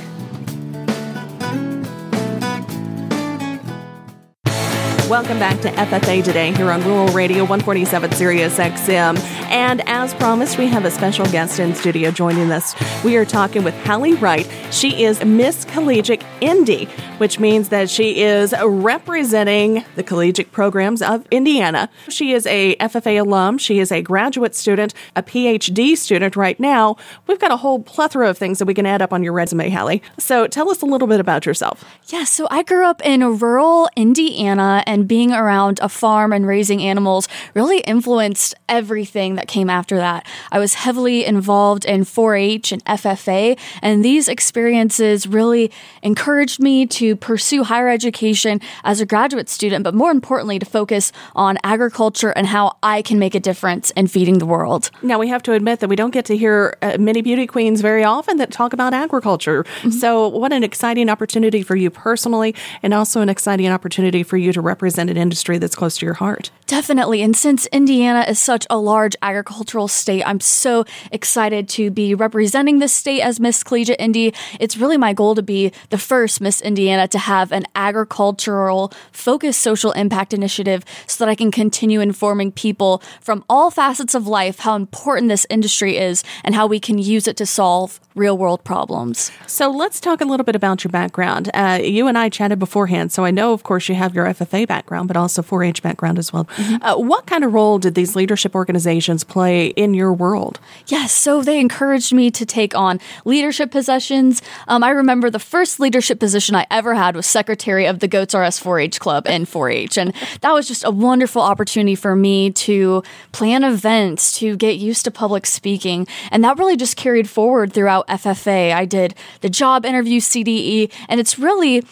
Welcome 5.09 5.37
back 5.37 5.61
to 5.61 5.69
FFA 5.69 6.23
Today 6.23 6.51
here 6.51 6.71
on 6.71 6.81
Rural 6.83 7.07
Radio 7.09 7.41
147 7.41 8.11
Sirius 8.13 8.57
XM. 8.57 9.19
And 9.51 9.87
as 9.87 10.15
promised, 10.15 10.57
we 10.57 10.65
have 10.65 10.83
a 10.83 10.89
special 10.89 11.27
guest 11.27 11.59
in 11.59 11.75
studio 11.75 12.09
joining 12.09 12.51
us. 12.51 12.73
We 13.03 13.15
are 13.15 13.23
talking 13.23 13.63
with 13.63 13.75
Hallie 13.85 14.15
Wright. 14.15 14.49
She 14.71 15.03
is 15.03 15.23
Miss 15.23 15.63
Collegiate 15.65 16.23
Indy, 16.41 16.85
which 17.19 17.39
means 17.39 17.69
that 17.69 17.87
she 17.87 18.23
is 18.23 18.55
representing 18.63 19.85
the 19.95 20.01
collegiate 20.01 20.51
programs 20.51 21.03
of 21.03 21.27
Indiana. 21.29 21.87
She 22.09 22.31
is 22.33 22.47
a 22.47 22.75
FFA 22.77 23.21
alum. 23.21 23.59
She 23.59 23.77
is 23.77 23.91
a 23.91 24.01
graduate 24.01 24.55
student, 24.55 24.95
a 25.15 25.21
PhD 25.21 25.95
student 25.95 26.35
right 26.35 26.59
now. 26.59 26.97
We've 27.27 27.39
got 27.39 27.51
a 27.51 27.57
whole 27.57 27.79
plethora 27.79 28.27
of 28.27 28.39
things 28.39 28.57
that 28.57 28.65
we 28.65 28.73
can 28.73 28.87
add 28.87 29.03
up 29.03 29.13
on 29.13 29.21
your 29.21 29.33
resume, 29.33 29.69
Hallie. 29.69 30.01
So 30.17 30.47
tell 30.47 30.71
us 30.71 30.81
a 30.81 30.87
little 30.87 31.07
bit 31.07 31.19
about 31.19 31.45
yourself. 31.45 31.85
Yeah, 32.07 32.23
so 32.23 32.47
I 32.49 32.63
grew 32.63 32.87
up 32.87 33.05
in 33.05 33.37
rural 33.37 33.87
Indiana 33.95 34.83
and 34.87 34.94
and 34.95 35.09
being 35.09 35.33
around 35.33 35.77
a 35.81 35.89
farm 35.89 36.31
and 36.31 36.47
raising 36.47 36.81
animals 36.81 37.27
really 37.53 37.79
influenced 37.79 38.55
everything 38.69 39.35
that 39.35 39.45
came 39.45 39.69
after 39.69 39.97
that. 39.97 40.25
I 40.53 40.57
was 40.57 40.75
heavily 40.75 41.25
involved 41.25 41.83
in 41.83 42.05
4 42.05 42.35
H 42.35 42.71
and 42.71 42.83
FFA, 42.85 43.59
and 43.81 44.05
these 44.05 44.29
experiences 44.29 45.27
really 45.27 45.69
encouraged 46.01 46.61
me 46.61 46.85
to 46.85 47.17
pursue 47.17 47.65
higher 47.65 47.89
education 47.89 48.61
as 48.85 49.01
a 49.01 49.05
graduate 49.05 49.49
student, 49.49 49.83
but 49.83 49.93
more 49.93 50.11
importantly, 50.11 50.59
to 50.59 50.65
focus 50.65 51.11
on 51.35 51.57
agriculture 51.61 52.29
and 52.29 52.47
how 52.47 52.77
I 52.81 53.01
can 53.01 53.19
make 53.19 53.35
a 53.35 53.41
difference 53.41 53.91
in 53.91 54.07
feeding 54.07 54.37
the 54.37 54.45
world. 54.45 54.91
Now, 55.01 55.19
we 55.19 55.27
have 55.27 55.43
to 55.43 55.51
admit 55.51 55.81
that 55.81 55.89
we 55.89 55.97
don't 55.97 56.11
get 56.11 56.23
to 56.27 56.37
hear 56.37 56.77
uh, 56.81 56.95
many 56.97 57.21
beauty 57.21 57.47
queens 57.47 57.81
very 57.81 58.05
often 58.05 58.37
that 58.37 58.51
talk 58.51 58.71
about 58.71 58.93
agriculture. 58.93 59.63
Mm-hmm. 59.63 59.89
So, 59.89 60.29
what 60.29 60.53
an 60.53 60.63
exciting 60.63 61.09
opportunity 61.09 61.63
for 61.63 61.75
you 61.75 61.89
personally, 61.89 62.55
and 62.81 62.93
also 62.93 63.19
an 63.19 63.27
exciting 63.27 63.67
opportunity 63.67 64.23
for 64.23 64.37
you 64.37 64.53
to 64.53 64.61
represent 64.61 64.84
represent 64.85 65.09
an 65.09 65.17
industry 65.17 65.57
that's 65.57 65.75
close 65.75 65.97
to 65.97 66.05
your 66.05 66.13
heart. 66.13 66.51
Definitely. 66.67 67.23
And 67.23 67.35
since 67.35 67.65
Indiana 67.67 68.23
is 68.27 68.39
such 68.39 68.67
a 68.69 68.77
large 68.77 69.15
agricultural 69.23 69.87
state, 69.87 70.21
I'm 70.27 70.39
so 70.39 70.85
excited 71.11 71.67
to 71.69 71.89
be 71.89 72.13
representing 72.13 72.77
this 72.77 72.93
state 72.93 73.21
as 73.21 73.39
Miss 73.39 73.63
Collegiate 73.63 73.99
Indy. 73.99 74.31
It's 74.59 74.77
really 74.77 74.97
my 74.97 75.13
goal 75.13 75.33
to 75.33 75.41
be 75.41 75.71
the 75.89 75.97
first 75.97 76.39
Miss 76.39 76.61
Indiana 76.61 77.07
to 77.07 77.17
have 77.17 77.51
an 77.51 77.65
agricultural 77.73 78.93
focused 79.11 79.61
social 79.61 79.91
impact 79.93 80.35
initiative 80.35 80.83
so 81.07 81.25
that 81.25 81.31
I 81.31 81.35
can 81.35 81.49
continue 81.49 81.99
informing 81.99 82.51
people 82.51 83.01
from 83.21 83.43
all 83.49 83.71
facets 83.71 84.13
of 84.13 84.27
life 84.27 84.59
how 84.59 84.75
important 84.75 85.29
this 85.29 85.47
industry 85.49 85.97
is 85.97 86.23
and 86.43 86.53
how 86.53 86.67
we 86.67 86.79
can 86.79 86.99
use 86.99 87.27
it 87.27 87.37
to 87.37 87.47
solve 87.47 87.99
real 88.15 88.37
world 88.37 88.63
problems. 88.63 89.31
So 89.45 89.69
let's 89.69 89.99
talk 89.99 90.21
a 90.21 90.25
little 90.25 90.45
bit 90.45 90.55
about 90.55 90.83
your 90.83 90.91
background. 90.91 91.49
Uh, 91.53 91.79
you 91.83 92.07
and 92.07 92.17
I 92.17 92.29
chatted 92.29 92.59
beforehand, 92.59 93.11
so 93.11 93.25
I 93.25 93.31
know, 93.31 93.51
of 93.51 93.63
course, 93.63 93.89
you 93.89 93.95
have 93.95 94.15
your 94.15 94.25
FFA 94.25 94.65
background, 94.65 94.74
but 94.83 95.17
also 95.17 95.41
4 95.41 95.63
H 95.63 95.83
background 95.83 96.17
as 96.17 96.33
well. 96.33 96.45
Mm-hmm. 96.45 96.83
Uh, 96.83 96.97
what 96.97 97.25
kind 97.25 97.43
of 97.43 97.53
role 97.53 97.79
did 97.79 97.95
these 97.95 98.15
leadership 98.15 98.55
organizations 98.55 99.23
play 99.23 99.67
in 99.67 99.93
your 99.93 100.11
world? 100.13 100.59
Yes, 100.87 101.11
so 101.11 101.41
they 101.41 101.59
encouraged 101.59 102.13
me 102.13 102.31
to 102.31 102.45
take 102.45 102.75
on 102.75 102.99
leadership 103.23 103.71
positions. 103.71 104.41
Um, 104.67 104.83
I 104.83 104.89
remember 104.89 105.29
the 105.29 105.39
first 105.39 105.79
leadership 105.79 106.19
position 106.19 106.55
I 106.55 106.65
ever 106.71 106.95
had 106.95 107.15
was 107.15 107.25
secretary 107.25 107.85
of 107.85 107.99
the 107.99 108.07
Goats 108.07 108.33
RS 108.33 108.59
4 108.59 108.79
H 108.79 108.99
Club 108.99 109.27
in 109.27 109.45
4 109.45 109.69
H. 109.69 109.97
And 109.97 110.13
that 110.41 110.51
was 110.51 110.67
just 110.67 110.83
a 110.83 110.91
wonderful 110.91 111.41
opportunity 111.41 111.95
for 111.95 112.15
me 112.15 112.51
to 112.51 113.03
plan 113.31 113.63
events, 113.63 114.37
to 114.39 114.55
get 114.55 114.77
used 114.77 115.05
to 115.05 115.11
public 115.11 115.45
speaking. 115.45 116.07
And 116.31 116.43
that 116.43 116.57
really 116.57 116.75
just 116.75 116.95
carried 116.95 117.29
forward 117.29 117.73
throughout 117.73 118.07
FFA. 118.07 118.73
I 118.73 118.85
did 118.85 119.15
the 119.41 119.49
job 119.49 119.85
interview 119.85 120.19
CDE, 120.19 120.91
and 121.09 121.19
it's 121.19 121.37
really 121.37 121.83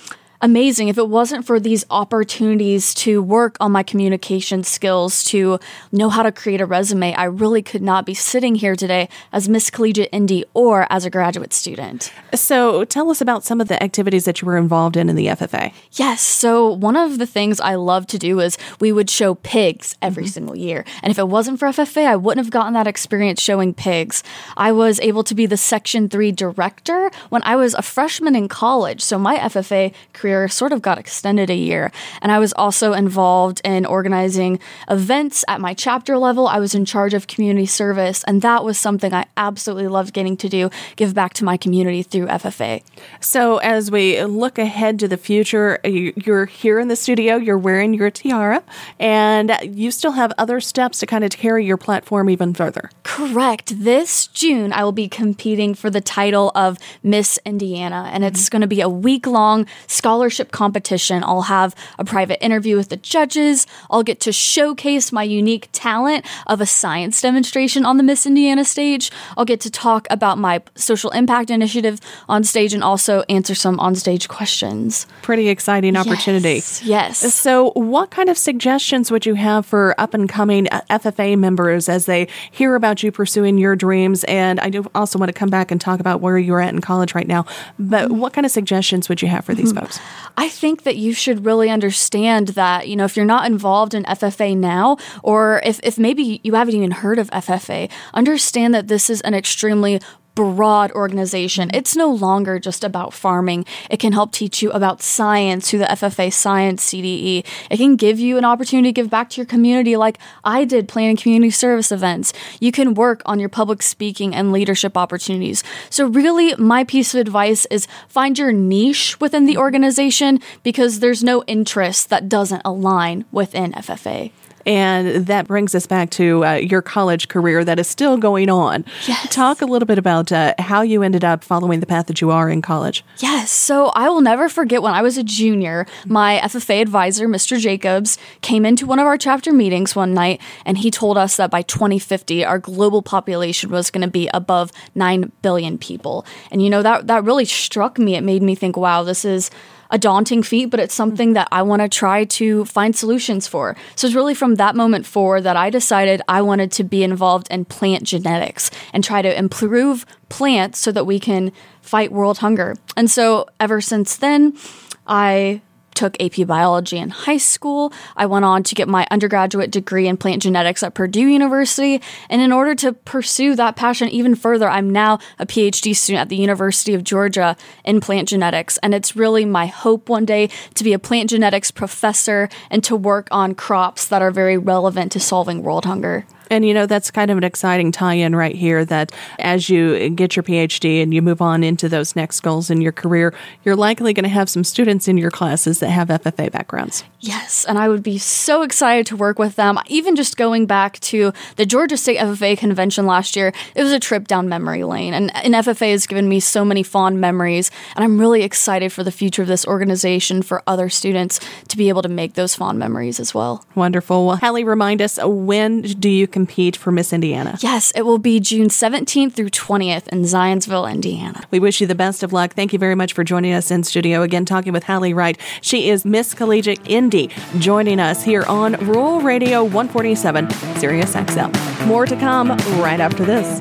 amazing 0.44 0.90
if 0.90 0.98
it 0.98 1.08
wasn't 1.08 1.46
for 1.46 1.58
these 1.58 1.86
opportunities 1.90 2.94
to 2.94 3.24
work 3.24 3.56
on 3.62 3.72
my 3.72 3.82
communication 3.82 4.62
skills, 4.64 5.24
to 5.24 5.58
know 5.92 6.10
how 6.10 6.22
to 6.22 6.34
create 6.34 6.60
a 6.60 6.66
resume. 6.66 7.14
I 7.14 7.24
really 7.24 7.64
could 7.64 7.82
not 7.82 8.06
be 8.06 8.14
sitting 8.14 8.56
here 8.56 8.76
today 8.76 9.08
as 9.32 9.48
Miss 9.48 9.70
Collegiate 9.70 10.10
Indy 10.12 10.44
or 10.54 10.86
as 10.90 11.06
a 11.06 11.10
graduate 11.10 11.54
student. 11.54 12.12
So, 12.36 12.84
tell 12.84 13.10
us 13.10 13.22
about 13.22 13.46
some 13.46 13.62
of 13.62 13.70
the 13.70 13.82
activities 13.82 14.26
that 14.26 14.42
you 14.42 14.46
were 14.46 14.58
involved 14.58 14.98
in 14.98 15.10
in 15.10 15.16
the 15.16 15.28
FFA. 15.28 15.72
Yes. 15.94 16.22
So, 16.22 16.70
one 16.70 16.98
of 16.98 17.20
the 17.20 17.26
things 17.26 17.62
I 17.62 17.76
love 17.76 18.06
to 18.08 18.20
do 18.20 18.42
is 18.42 18.58
we 18.82 18.92
would 18.92 19.10
show 19.10 19.36
pigs 19.36 19.96
every 20.02 20.24
mm-hmm. 20.24 20.32
single 20.32 20.58
year. 20.58 20.84
And 21.02 21.10
if 21.10 21.18
it 21.18 21.30
wasn't 21.30 21.58
for 21.58 21.70
FFA, 21.70 22.06
I 22.06 22.18
wouldn't 22.18 22.46
have 22.46 22.52
gotten 22.52 22.74
that 22.74 22.86
experience 22.86 23.42
showing 23.42 23.74
pigs. 23.74 24.24
I 24.58 24.74
was 24.74 25.00
able 25.00 25.24
to 25.24 25.34
be 25.34 25.46
the 25.46 25.56
Section 25.56 26.10
3 26.10 26.34
director 26.34 27.10
when 27.30 27.44
I 27.44 27.56
was 27.56 27.74
a 27.76 27.82
freshman 27.82 28.36
in 28.36 28.50
college. 28.50 29.00
So, 29.02 29.18
my 29.18 29.38
FFA 29.38 29.94
career 30.12 30.33
career 30.34 30.48
sort 30.48 30.72
of 30.72 30.82
got 30.82 30.98
extended 30.98 31.50
a 31.50 31.56
year. 31.56 31.92
And 32.22 32.32
I 32.32 32.40
was 32.40 32.54
also 32.54 32.94
involved 32.94 33.62
in 33.64 33.86
organizing 33.86 34.60
events 34.90 35.46
at 35.48 35.62
my 35.62 35.74
chapter 35.74 36.18
level. 36.18 36.48
I 36.48 36.60
was 36.60 36.76
in 36.76 36.86
charge 36.86 37.14
of 37.14 37.28
community 37.28 37.66
service, 37.66 38.24
and 38.26 38.42
that 38.42 38.64
was 38.64 38.78
something 38.78 39.14
I 39.14 39.26
absolutely 39.38 39.88
loved 39.88 40.14
getting 40.14 40.38
to 40.38 40.50
do, 40.50 40.70
give 40.96 41.14
back 41.14 41.34
to 41.36 41.44
my 41.44 41.58
community 41.58 42.04
through 42.04 42.28
FFA. 42.28 42.82
So, 43.20 43.58
as 43.58 43.92
we 43.92 44.24
look 44.24 44.58
ahead 44.58 45.00
to 45.00 45.08
the 45.08 45.18
future, 45.18 45.80
you're 45.84 46.46
here 46.46 46.80
in 46.80 46.88
the 46.88 46.96
studio, 46.96 47.36
you're 47.36 47.58
wearing 47.58 47.94
your 47.94 48.10
tiara, 48.10 48.64
and 49.00 49.58
you 49.64 49.92
still 49.92 50.14
have 50.14 50.32
other 50.38 50.60
steps 50.60 51.00
to 51.00 51.06
kind 51.06 51.24
of 51.24 51.30
carry 51.32 51.66
your 51.66 51.78
platform 51.78 52.30
even 52.30 52.54
further. 52.54 52.90
Correct. 53.04 53.84
This 53.84 54.28
June, 54.28 54.74
I 54.74 54.84
will 54.84 54.92
be 54.92 55.08
competing 55.08 55.76
for 55.76 55.90
the 55.90 56.02
title 56.02 56.52
of 56.56 56.78
Miss 57.04 57.40
Indiana, 57.46 58.10
and 58.12 58.24
it's 58.24 58.44
mm-hmm. 58.44 58.52
going 58.52 58.62
to 58.62 58.68
be 58.68 58.82
a 58.82 58.90
week 58.90 59.28
long 59.28 59.66
scholarship 59.88 60.23
scholarship 60.24 60.52
competition. 60.54 61.22
I'll 61.22 61.42
have 61.42 61.76
a 62.00 62.06
private 62.06 62.42
interview 62.42 62.78
with 62.78 62.88
the 62.88 62.96
judges. 62.96 63.68
I'll 63.92 64.04
get 64.04 64.22
to 64.22 64.32
showcase 64.32 65.12
my 65.12 65.24
unique 65.24 65.68
talent 65.74 66.26
of 66.48 66.62
a 66.62 66.66
science 66.66 67.22
demonstration 67.22 67.86
on 67.86 67.98
the 67.98 68.04
Miss 68.04 68.26
Indiana 68.26 68.64
stage. 68.64 69.12
I'll 69.36 69.44
get 69.44 69.60
to 69.62 69.70
talk 69.70 70.08
about 70.10 70.38
my 70.38 70.62
social 70.76 71.10
impact 71.10 71.50
initiative 71.50 72.00
on 72.30 72.46
stage 72.46 72.74
and 72.74 72.82
also 72.82 73.24
answer 73.28 73.54
some 73.54 73.82
on-stage 73.82 74.30
questions. 74.30 75.08
Pretty 75.24 75.50
exciting 75.50 75.98
opportunity. 75.98 76.56
Yes. 76.56 76.84
yes. 76.86 77.36
So, 77.36 77.72
what 77.72 78.10
kind 78.10 78.30
of 78.30 78.38
suggestions 78.38 79.12
would 79.12 79.26
you 79.26 79.34
have 79.34 79.66
for 79.66 79.94
up 79.98 80.14
and 80.14 80.30
coming 80.30 80.68
FFA 80.90 81.38
members 81.38 81.90
as 81.90 82.06
they 82.06 82.30
hear 82.50 82.76
about 82.76 83.04
you 83.04 83.12
pursuing 83.12 83.58
your 83.58 83.76
dreams? 83.76 84.24
And 84.24 84.62
I 84.62 84.70
do 84.70 84.90
also 84.96 85.20
want 85.20 85.28
to 85.28 85.34
come 85.34 85.50
back 85.50 85.70
and 85.70 85.82
talk 85.82 86.00
about 86.00 86.22
where 86.22 86.38
you're 86.38 86.62
at 86.62 86.74
in 86.74 86.80
college 86.80 87.14
right 87.14 87.28
now. 87.28 87.46
But 87.78 88.10
what 88.12 88.32
kind 88.32 88.46
of 88.46 88.52
suggestions 88.52 89.10
would 89.10 89.22
you 89.22 89.28
have 89.28 89.44
for 89.44 89.54
these 89.54 89.74
mm-hmm. 89.74 89.82
folks? 89.82 90.00
I 90.38 90.50
think 90.50 90.84
that 90.84 90.96
you 90.96 91.14
should 91.14 91.46
really 91.46 91.70
understand 91.70 92.50
that, 92.50 92.88
you 92.88 92.96
know, 92.96 93.06
if 93.06 93.16
you're 93.16 93.26
not 93.26 93.46
involved 93.46 93.94
in 93.94 94.04
FFA 94.04 94.58
now, 94.58 94.98
or 95.22 95.62
if, 95.64 95.80
if 95.84 95.98
maybe 95.98 96.42
you 96.44 96.56
haven't 96.56 96.76
even 96.76 96.92
heard 96.92 97.20
of 97.20 97.30
FFA, 97.32 97.92
understand 98.14 98.74
that 98.74 98.88
this 98.88 99.10
is 99.10 99.22
an 99.22 99.34
extremely 99.34 100.00
broad 100.36 100.92
organization. 100.92 101.70
It's 101.74 101.96
no 101.96 102.12
longer 102.12 102.60
just 102.60 102.84
about 102.84 103.14
farming. 103.14 103.66
It 103.90 104.00
can 104.00 104.14
help 104.14 104.32
teach 104.32 104.62
you 104.62 104.72
about 104.72 105.02
science 105.02 105.70
through 105.70 105.80
the 105.80 105.86
FFA 105.86 106.32
Science 106.32 106.84
CDE. 106.90 107.46
It 107.70 107.78
can 107.78 107.96
give 107.96 108.20
you 108.20 108.38
an 108.38 108.46
opportunity 108.46 108.90
to 108.90 108.94
give 108.94 109.10
back 109.10 109.30
to 109.32 109.38
your 109.38 109.46
community, 109.46 109.96
like 109.96 110.18
I 110.44 110.66
did 110.66 110.88
planning 110.88 111.18
community 111.18 111.52
service 111.52 111.92
events. 111.92 112.34
You 112.60 112.72
can 112.72 112.94
work 112.94 113.22
on 113.26 113.40
your 113.40 113.50
public 113.50 113.82
speaking 113.82 114.34
and 114.34 114.52
leadership 114.52 114.98
opportunities. 114.98 115.64
So, 115.90 116.08
really, 116.08 116.56
my 116.56 116.84
piece 116.84 117.14
of 117.14 117.20
advice 117.20 117.66
is 117.68 117.88
find 118.08 118.38
your 118.38 118.52
niche 118.52 119.20
within 119.20 119.46
the 119.46 119.58
organization 119.58 120.40
because 120.64 121.00
there's 121.00 121.24
no 121.24 121.44
interest 121.46 122.10
that 122.10 122.30
doesn't 122.30 122.62
align 122.66 123.26
within 123.32 123.74
FFA. 123.74 124.32
And 124.66 125.28
that 125.28 125.48
brings 125.48 125.76
us 125.76 125.86
back 125.88 126.10
to 126.12 126.46
uh, 126.46 126.54
your 126.54 126.82
college 126.82 127.28
career 127.28 127.64
that 127.66 127.80
is 127.80 127.88
still 127.88 128.18
going 128.18 128.50
on. 128.50 128.86
Yes. 129.08 129.34
Talk 129.34 129.62
a 129.62 129.66
little 129.66 129.86
bit 129.86 129.98
about 129.98 130.32
uh, 130.32 130.54
how 130.60 130.82
you 130.82 131.04
ended 131.04 131.24
up 131.24 131.44
following 131.44 131.80
the 131.80 131.86
path 131.86 132.08
that 132.08 132.22
you 132.22 132.32
are 132.32 132.50
in 132.50 132.62
college. 132.62 133.04
Yes. 133.18 133.52
So 133.52 133.88
I 133.88 134.10
will 134.10 134.22
never 134.22 134.50
forget 134.50 134.82
when 134.82 134.94
I 134.94 135.02
was 135.02 135.18
a 135.18 135.24
junior, 135.24 135.86
my 136.06 136.40
FFA 136.44 136.82
advisor, 136.82 137.28
Mr. 137.28 137.60
Jacobs, 137.60 138.18
came 138.42 138.66
into 138.66 138.86
one 138.86 139.00
of 139.00 139.06
our 139.06 139.18
chapter 139.18 139.52
meetings 139.52 139.96
one 139.96 140.14
night 140.14 140.42
and 140.66 140.78
he 140.78 140.92
told 140.92 141.18
us 141.18 141.38
that 141.38 141.52
by 141.52 141.62
2050, 141.62 142.46
our 142.46 142.60
global 142.60 143.02
population 143.02 143.70
was 143.70 143.92
going 143.92 144.02
to 144.02 144.12
be 144.12 144.30
above 144.34 144.72
9 144.96 145.32
billion 145.42 145.78
people. 145.78 146.26
And 146.52 146.62
you 146.62 146.70
know, 146.70 146.82
that, 146.82 147.08
that 147.08 147.24
really 147.24 147.46
struck 147.46 147.98
me. 147.98 148.16
It 148.16 148.22
made 148.22 148.42
me 148.42 148.56
think, 148.56 148.78
wow, 148.78 149.04
this 149.04 149.26
is 149.26 149.52
a 149.94 149.98
daunting 150.00 150.42
feat, 150.42 150.66
but 150.66 150.80
it's 150.80 150.94
something 150.94 151.34
that 151.34 151.48
I 151.52 151.62
want 151.62 151.84
to 151.84 151.88
try 151.88 152.26
to 152.26 152.66
find 152.66 152.96
solutions 152.96 153.48
for. 153.48 153.78
So 153.96 154.08
it's 154.08 154.16
really 154.16 154.34
from 154.34 154.56
that 154.56 154.76
moment 154.76 155.06
forward 155.06 155.42
that 155.42 155.56
I 155.56 155.70
decided 155.70 156.22
I 156.28 156.42
wanted 156.42 156.72
to 156.74 156.84
be 156.84 157.04
involved 157.04 157.48
in 157.52 157.64
plant 157.64 158.04
genetics 158.04 158.72
and 158.92 159.04
try 159.04 159.22
to 159.22 159.38
improve 159.38 160.08
plants 160.30 160.80
so 160.80 160.92
that 160.92 161.06
we 161.06 161.20
can 161.20 161.52
fight 161.82 162.12
world 162.12 162.40
hunger. 162.40 162.76
And 162.98 163.10
so 163.10 163.46
ever 163.60 163.82
since 163.82 164.18
then, 164.18 164.58
I 165.06 165.62
took 165.94 166.20
AP 166.22 166.48
biology 166.48 166.98
in 166.98 167.10
high 167.10 167.38
school. 167.38 167.94
I 168.16 168.26
went 168.26 168.46
on 168.46 168.64
to 168.64 168.76
get 168.76 168.88
my 168.88 169.08
undergraduate 169.12 169.72
degree 169.72 170.08
in 170.08 170.18
plant 170.18 170.42
genetics 170.42 170.84
at 170.84 170.94
Purdue 170.94 171.28
University. 171.28 172.02
And 172.30 172.42
in 172.42 172.52
order 172.52 172.76
to 172.76 172.94
pursue 172.94 173.56
that 173.56 173.76
passion 173.76 174.10
even 174.10 174.36
further, 174.36 174.70
I'm 174.70 174.90
now 174.90 175.20
a 175.40 175.46
PhD 175.46 175.96
student 175.96 176.22
at 176.22 176.30
the 176.30 176.36
University 176.36 176.94
of 176.94 177.04
Georgia 177.04 177.56
in 177.84 178.02
plant 178.02 178.30
genetics. 178.30 178.78
And 178.80 178.94
it's 178.94 179.16
really 179.16 179.46
my 179.46 179.66
hope 179.66 180.10
one 180.10 180.26
day 180.26 180.50
to 180.76 180.84
be 180.84 180.94
a 180.94 181.00
plant 181.00 181.30
genetics 181.30 181.72
professor 181.72 182.50
and 182.70 182.84
to 182.84 182.96
work 182.96 183.28
on 183.32 183.56
crops 183.56 184.08
that 184.08 184.22
are 184.22 184.32
very 184.32 184.58
relevant 184.58 185.12
to 185.14 185.20
solving 185.20 185.64
world 185.64 185.86
hunger. 185.86 186.26
And 186.50 186.66
you 186.66 186.74
know, 186.74 186.86
that's 186.86 187.12
kind 187.12 187.32
of 187.32 187.38
an 187.38 187.44
exciting 187.44 187.92
tie 187.92 188.16
in 188.16 188.36
right 188.36 188.56
here 188.56 188.86
that 188.86 189.12
as 189.40 189.70
you 189.70 190.10
get 190.10 190.36
your 190.36 190.44
PhD 190.44 191.02
and 191.02 191.14
you 191.14 191.22
move 191.22 191.42
on 191.42 191.64
into 191.64 191.90
those 191.90 192.16
next 192.16 192.40
goals 192.42 192.70
in 192.70 192.82
your 192.82 192.92
career, 192.92 193.34
you're 193.64 193.76
likely 193.76 194.14
going 194.14 194.24
to 194.24 194.30
have 194.30 194.50
some 194.50 194.64
students 194.64 195.08
in 195.08 195.18
your 195.18 195.32
classes 195.32 195.80
that 195.80 195.90
have 195.90 196.10
FFA 196.10 196.52
backgrounds. 196.52 197.04
Yes, 197.20 197.66
and 197.66 197.78
I 197.78 197.88
would 197.88 198.04
be 198.04 198.18
so 198.18 198.64
excited 198.64 199.06
to 199.08 199.16
work 199.16 199.40
with 199.40 199.56
them. 199.56 199.80
Even 199.88 200.16
just 200.16 200.36
going 200.36 200.66
back 200.66 201.00
to 201.02 201.32
the 201.56 201.66
Georgia 201.66 201.96
State 201.96 202.20
FFA 202.20 202.58
convention 202.58 203.06
last 203.06 203.36
year, 203.36 203.54
it 203.76 203.84
was 203.84 203.94
a 203.94 204.00
trip 204.00 204.28
down 204.28 204.50
memory 204.50 204.84
lane. 204.84 205.14
And, 205.14 205.34
and 205.36 205.54
FFA 205.54 205.92
has 205.92 206.06
given 206.06 206.28
me 206.28 206.40
so 206.40 206.66
many 206.66 206.84
fond 206.84 207.22
memories. 207.22 207.72
And 207.96 208.04
I'm 208.04 208.20
really 208.20 208.44
excited 208.44 208.92
for 208.92 209.04
the 209.04 209.12
future 209.12 209.42
of 209.42 209.48
this 209.48 209.66
organization 209.66 210.42
for 210.42 210.64
other 210.68 210.90
students 210.90 211.40
to 211.70 211.78
be 211.78 211.90
able 211.90 212.02
to 212.02 212.10
make 212.10 212.34
those 212.34 212.56
fond 212.56 212.78
memories 212.78 213.20
as 213.20 213.34
well. 213.34 213.66
Wonderful. 213.76 214.28
Well, 214.28 214.38
Hallie, 214.38 214.64
remind 214.64 215.02
us 215.02 215.18
when 215.24 215.82
do 215.82 216.10
you 216.10 216.28
compete 216.34 216.76
for 216.76 216.92
Miss 216.92 217.14
Indiana? 217.14 217.58
Yes, 217.62 217.92
it 217.96 218.02
will 218.02 218.18
be 218.18 218.42
June 218.42 218.68
17th 218.68 219.34
through 219.34 219.52
20th 219.52 220.08
in 220.10 220.24
Zionsville, 220.24 220.92
Indiana. 220.92 221.44
We 221.52 221.60
wish 221.60 221.80
you 221.80 221.88
the 221.88 221.96
best 221.96 222.24
of 222.24 222.34
luck. 222.34 222.54
Thank 222.54 222.74
you 222.74 222.80
very 222.80 222.96
much 222.96 223.14
for 223.14 223.24
joining 223.24 223.54
us 223.54 223.72
in 223.72 223.84
studio. 223.84 224.24
Again, 224.24 224.44
talking 224.44 224.74
with 224.74 224.84
Hallie 224.84 225.14
Wright. 225.14 225.40
She 225.62 225.90
is 225.90 226.04
Miss 226.04 226.34
Collegiate 226.34 226.82
Indy, 226.86 227.30
joining 227.60 228.00
us 228.00 228.24
here 228.24 228.44
on 228.44 228.74
Rural 228.86 229.22
Radio 229.22 229.64
147, 229.64 230.50
Sirius 230.78 231.14
XM. 231.16 231.88
More 231.88 232.06
to 232.06 232.16
come 232.18 232.50
right 232.82 233.00
after 233.00 233.24
this. 233.24 233.60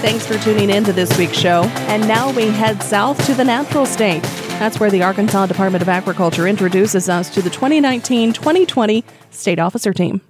Thanks 0.00 0.26
for 0.26 0.38
tuning 0.38 0.70
in 0.70 0.84
to 0.84 0.92
this 0.92 1.16
week's 1.18 1.36
show. 1.36 1.64
And 1.88 2.06
now 2.06 2.30
we 2.32 2.46
head 2.46 2.82
south 2.82 3.24
to 3.26 3.34
the 3.34 3.44
natural 3.44 3.84
state. 3.84 4.22
That's 4.58 4.80
where 4.80 4.90
the 4.90 5.04
Arkansas 5.04 5.46
Department 5.46 5.82
of 5.82 5.88
Agriculture 5.88 6.48
introduces 6.48 7.08
us 7.08 7.30
to 7.30 7.40
the 7.40 7.48
2019 7.48 8.32
2020 8.32 9.04
State 9.30 9.60
Officer 9.60 9.92
Team. 9.92 10.20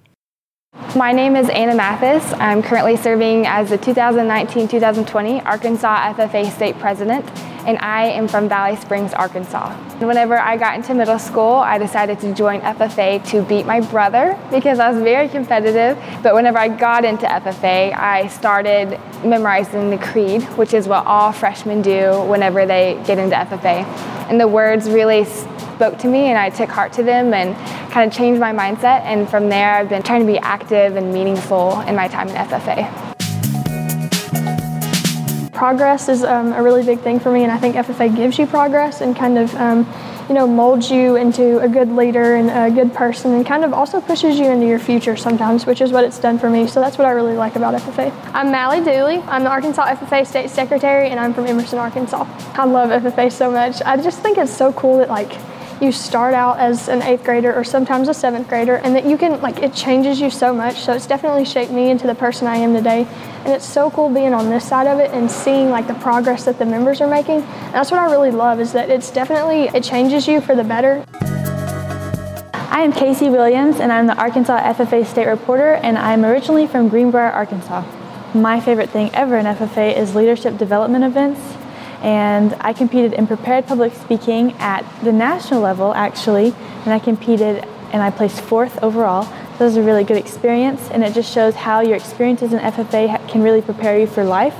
My 0.95 1.11
name 1.11 1.35
is 1.35 1.49
Anna 1.49 1.73
Mathis. 1.73 2.31
I'm 2.33 2.61
currently 2.61 2.95
serving 2.95 3.47
as 3.47 3.71
the 3.71 3.77
2019 3.79 4.67
2020 4.67 5.41
Arkansas 5.41 6.13
FFA 6.13 6.51
State 6.51 6.77
President, 6.77 7.25
and 7.65 7.77
I 7.79 8.05
am 8.05 8.27
from 8.27 8.49
Valley 8.49 8.75
Springs, 8.75 9.13
Arkansas. 9.13 9.73
Whenever 9.99 10.37
I 10.37 10.57
got 10.57 10.75
into 10.75 10.93
middle 10.93 11.19
school, 11.19 11.53
I 11.53 11.77
decided 11.77 12.19
to 12.21 12.33
join 12.33 12.61
FFA 12.61 13.25
to 13.29 13.41
beat 13.43 13.65
my 13.65 13.81
brother 13.81 14.37
because 14.51 14.79
I 14.79 14.89
was 14.91 15.01
very 15.01 15.27
competitive. 15.27 15.97
But 16.23 16.35
whenever 16.35 16.57
I 16.57 16.69
got 16.69 17.05
into 17.05 17.25
FFA, 17.25 17.93
I 17.95 18.27
started 18.27 18.99
memorizing 19.23 19.89
the 19.89 19.97
creed, 19.97 20.43
which 20.57 20.73
is 20.73 20.87
what 20.87 21.05
all 21.05 21.31
freshmen 21.31 21.81
do 21.81 22.21
whenever 22.23 22.65
they 22.65 23.01
get 23.05 23.17
into 23.17 23.35
FFA. 23.35 23.83
And 24.29 24.39
the 24.39 24.47
words 24.47 24.89
really 24.89 25.25
spoke 25.25 25.97
to 25.99 26.07
me 26.07 26.25
and 26.25 26.37
I 26.37 26.49
took 26.49 26.69
heart 26.69 26.93
to 26.93 27.03
them 27.03 27.33
and 27.33 27.55
kind 27.91 28.09
of 28.09 28.15
changed 28.15 28.39
my 28.39 28.53
mindset. 28.53 29.01
And 29.01 29.29
from 29.29 29.49
there, 29.49 29.75
I've 29.75 29.89
been 29.89 30.03
trying 30.03 30.21
to 30.21 30.27
be 30.27 30.37
active 30.39 30.95
and 30.95 31.13
meaningful 31.13 31.79
in 31.81 31.95
my 31.95 32.07
time 32.07 32.29
in 32.29 32.35
FFA. 32.35 33.08
Progress 35.59 36.07
is 36.07 36.23
um, 36.23 36.53
a 36.53 36.63
really 36.63 36.85
big 36.85 37.01
thing 37.01 37.19
for 37.19 37.33
me, 37.33 37.43
and 37.43 37.51
I 37.51 37.57
think 37.57 37.75
FFA 37.75 38.15
gives 38.15 38.39
you 38.39 38.47
progress 38.47 39.01
and 39.01 39.13
kind 39.13 39.37
of, 39.37 39.53
um, 39.55 39.85
you 40.29 40.33
know, 40.33 40.47
molds 40.47 40.89
you 40.89 41.17
into 41.17 41.59
a 41.59 41.67
good 41.67 41.91
leader 41.91 42.35
and 42.35 42.49
a 42.49 42.73
good 42.73 42.93
person, 42.93 43.33
and 43.33 43.45
kind 43.45 43.65
of 43.65 43.73
also 43.73 43.99
pushes 43.99 44.39
you 44.39 44.45
into 44.45 44.65
your 44.65 44.79
future 44.79 45.17
sometimes, 45.17 45.65
which 45.65 45.81
is 45.81 45.91
what 45.91 46.05
it's 46.05 46.17
done 46.17 46.39
for 46.39 46.49
me. 46.49 46.65
So 46.65 46.79
that's 46.79 46.97
what 46.97 47.05
I 47.05 47.11
really 47.11 47.35
like 47.35 47.57
about 47.57 47.73
FFA. 47.73 48.09
I'm 48.33 48.51
Mally 48.51 48.79
Dooley. 48.79 49.17
I'm 49.27 49.43
the 49.43 49.49
Arkansas 49.49 49.95
FFA 49.95 50.25
State 50.25 50.49
Secretary, 50.49 51.09
and 51.09 51.19
I'm 51.19 51.33
from 51.33 51.45
Emerson, 51.45 51.77
Arkansas. 51.77 52.25
I 52.53 52.63
love 52.63 52.91
FFA 53.03 53.29
so 53.29 53.51
much. 53.51 53.81
I 53.81 53.97
just 53.97 54.21
think 54.21 54.37
it's 54.37 54.55
so 54.55 54.71
cool 54.71 54.99
that 54.99 55.09
like 55.09 55.33
you 55.81 55.91
start 55.91 56.33
out 56.33 56.59
as 56.59 56.89
an 56.89 57.01
eighth 57.01 57.23
grader 57.23 57.53
or 57.53 57.63
sometimes 57.63 58.07
a 58.07 58.13
seventh 58.13 58.47
grader 58.47 58.75
and 58.75 58.95
that 58.95 59.05
you 59.05 59.17
can 59.17 59.41
like 59.41 59.59
it 59.59 59.73
changes 59.73 60.19
you 60.19 60.29
so 60.29 60.53
much. 60.53 60.77
So 60.81 60.93
it's 60.93 61.07
definitely 61.07 61.45
shaped 61.45 61.71
me 61.71 61.89
into 61.89 62.07
the 62.07 62.15
person 62.15 62.47
i 62.47 62.57
am 62.57 62.73
today. 62.73 63.05
And 63.45 63.53
it's 63.53 63.65
so 63.65 63.89
cool 63.89 64.09
being 64.09 64.33
on 64.33 64.49
this 64.49 64.67
side 64.67 64.87
of 64.87 64.99
it 64.99 65.11
and 65.11 65.29
seeing 65.29 65.69
like 65.69 65.87
the 65.87 65.93
progress 65.95 66.45
that 66.45 66.59
the 66.59 66.65
members 66.65 67.01
are 67.01 67.09
making. 67.09 67.41
And 67.41 67.73
that's 67.73 67.91
what 67.91 67.99
i 67.99 68.11
really 68.11 68.31
love 68.31 68.59
is 68.59 68.73
that 68.73 68.89
it's 68.89 69.11
definitely 69.11 69.69
it 69.73 69.83
changes 69.83 70.27
you 70.27 70.41
for 70.41 70.55
the 70.55 70.63
better. 70.63 71.05
I 72.71 72.83
am 72.83 72.93
Casey 72.93 73.29
Williams, 73.29 73.81
and 73.81 73.91
I'm 73.91 74.07
the 74.07 74.15
Arkansas 74.15 74.73
FFA 74.73 75.05
State 75.05 75.27
Reporter, 75.27 75.73
and 75.73 75.97
I'm 75.97 76.23
originally 76.23 76.65
from 76.65 76.87
Greenbrier, 76.87 77.29
Arkansas. 77.31 77.83
My 78.33 78.61
favorite 78.61 78.89
thing 78.89 79.09
ever 79.13 79.37
in 79.37 79.45
FFA 79.47 79.97
is 79.97 80.15
leadership 80.15 80.57
development 80.57 81.03
events 81.03 81.39
and 82.01 82.55
I 82.61 82.73
competed 82.73 83.13
in 83.13 83.27
prepared 83.27 83.67
public 83.67 83.93
speaking 83.93 84.53
at 84.53 84.83
the 85.03 85.11
national 85.11 85.61
level 85.61 85.93
actually, 85.93 86.53
and 86.85 86.93
I 86.93 86.99
competed 86.99 87.65
and 87.91 88.01
I 88.01 88.11
placed 88.11 88.41
fourth 88.41 88.81
overall. 88.83 89.23
So 89.23 89.65
it 89.65 89.67
was 89.67 89.77
a 89.77 89.81
really 89.81 90.03
good 90.05 90.17
experience, 90.17 90.89
and 90.89 91.03
it 91.03 91.13
just 91.13 91.33
shows 91.33 91.55
how 91.55 91.81
your 91.81 91.95
experiences 91.95 92.53
in 92.53 92.59
FFA 92.59 93.27
can 93.27 93.41
really 93.41 93.61
prepare 93.61 93.99
you 93.99 94.07
for 94.07 94.23
life. 94.23 94.55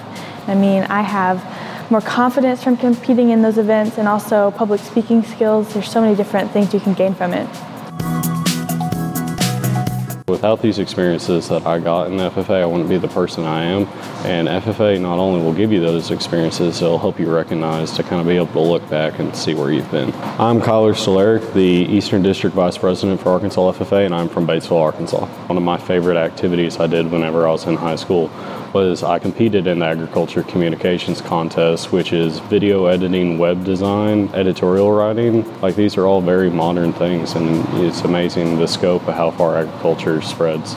I 0.47 0.55
mean, 0.55 0.83
I 0.83 1.01
have 1.03 1.41
more 1.89 2.01
confidence 2.01 2.63
from 2.63 2.75
competing 2.75 3.29
in 3.29 3.41
those 3.41 3.57
events 3.57 3.97
and 3.97 4.07
also 4.07 4.51
public 4.51 4.81
speaking 4.81 5.23
skills. 5.23 5.73
There's 5.73 5.89
so 5.89 6.01
many 6.01 6.15
different 6.15 6.51
things 6.51 6.73
you 6.73 6.79
can 6.79 6.93
gain 6.93 7.15
from 7.15 7.33
it. 7.33 7.47
Without 10.29 10.61
these 10.61 10.77
experiences 10.77 11.49
that 11.49 11.65
I 11.65 11.79
got 11.79 12.05
in 12.05 12.17
the 12.17 12.29
FFA, 12.29 12.61
I 12.61 12.65
wouldn't 12.67 12.87
be 12.87 12.99
the 12.99 13.07
person 13.07 13.45
I 13.45 13.63
am. 13.63 13.87
And 14.25 14.47
FFA 14.47 15.01
not 15.01 15.17
only 15.17 15.41
will 15.41 15.53
give 15.53 15.71
you 15.71 15.79
those 15.79 16.11
experiences, 16.11 16.83
it'll 16.83 16.99
help 16.99 17.19
you 17.19 17.33
recognize 17.33 17.91
to 17.93 18.03
kind 18.03 18.21
of 18.21 18.27
be 18.27 18.35
able 18.35 18.53
to 18.53 18.59
look 18.59 18.87
back 18.91 19.17
and 19.17 19.35
see 19.35 19.55
where 19.55 19.71
you've 19.71 19.89
been. 19.89 20.13
I'm 20.37 20.61
Kyler 20.61 20.93
Stolaric, 20.93 21.53
the 21.53 21.63
Eastern 21.63 22.21
District 22.21 22.55
Vice 22.55 22.77
President 22.77 23.19
for 23.19 23.29
Arkansas 23.29 23.71
FFA, 23.71 24.05
and 24.05 24.13
I'm 24.13 24.29
from 24.29 24.45
Batesville, 24.45 24.79
Arkansas. 24.79 25.25
One 25.47 25.57
of 25.57 25.63
my 25.63 25.79
favorite 25.79 26.17
activities 26.17 26.79
I 26.79 26.85
did 26.85 27.11
whenever 27.11 27.47
I 27.47 27.51
was 27.51 27.65
in 27.65 27.75
high 27.75 27.95
school 27.95 28.29
was 28.73 29.03
I 29.03 29.19
competed 29.19 29.67
in 29.67 29.79
the 29.79 29.85
agriculture 29.85 30.43
communications 30.43 31.21
contest, 31.21 31.91
which 31.91 32.13
is 32.13 32.39
video 32.39 32.85
editing, 32.85 33.37
web 33.37 33.63
design, 33.63 34.29
editorial 34.33 34.91
writing. 34.91 35.43
Like 35.61 35.75
these 35.75 35.97
are 35.97 36.05
all 36.05 36.21
very 36.21 36.49
modern 36.49 36.93
things, 36.93 37.33
and 37.33 37.65
it's 37.83 38.01
amazing 38.01 38.59
the 38.59 38.67
scope 38.67 39.07
of 39.07 39.15
how 39.15 39.31
far 39.31 39.57
agriculture 39.57 40.21
spreads. 40.21 40.75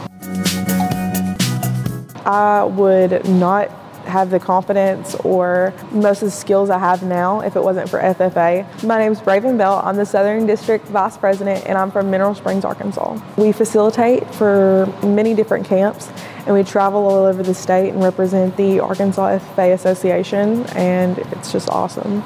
I 2.25 2.65
would 2.65 3.29
not 3.29 3.71
have 4.07 4.31
the 4.31 4.41
confidence 4.41 5.15
or 5.17 5.73
most 5.91 6.23
of 6.23 6.27
the 6.27 6.33
skills 6.33 6.71
I 6.71 6.79
have 6.79 7.03
now 7.03 7.41
if 7.41 7.57
it 7.57 7.63
wasn't 7.63 7.89
for 7.89 7.99
FFA. 8.01 8.85
My 8.85 8.99
name 8.99 9.13
is 9.13 9.21
Braven 9.21 9.57
Bell. 9.57 9.81
I'm 9.85 9.97
the 9.97 10.07
Southern 10.07 10.47
District 10.47 10.87
Vice 10.89 11.17
President 11.17 11.65
and 11.67 11.79
I'm 11.79 11.91
from 11.91 12.11
Mineral 12.11 12.35
Springs, 12.35 12.65
Arkansas. 12.65 13.21
We 13.37 13.53
facilitate 13.53 14.33
for 14.35 14.87
many 15.03 15.35
different 15.35 15.67
camps 15.67 16.11
and 16.47 16.55
we 16.55 16.65
travel 16.65 17.07
all 17.07 17.25
over 17.25 17.43
the 17.43 17.55
state 17.55 17.91
and 17.91 18.03
represent 18.03 18.57
the 18.57 18.81
Arkansas 18.81 19.39
FFA 19.39 19.73
Association 19.75 20.65
and 20.75 21.19
it's 21.19 21.53
just 21.53 21.69
awesome. 21.69 22.23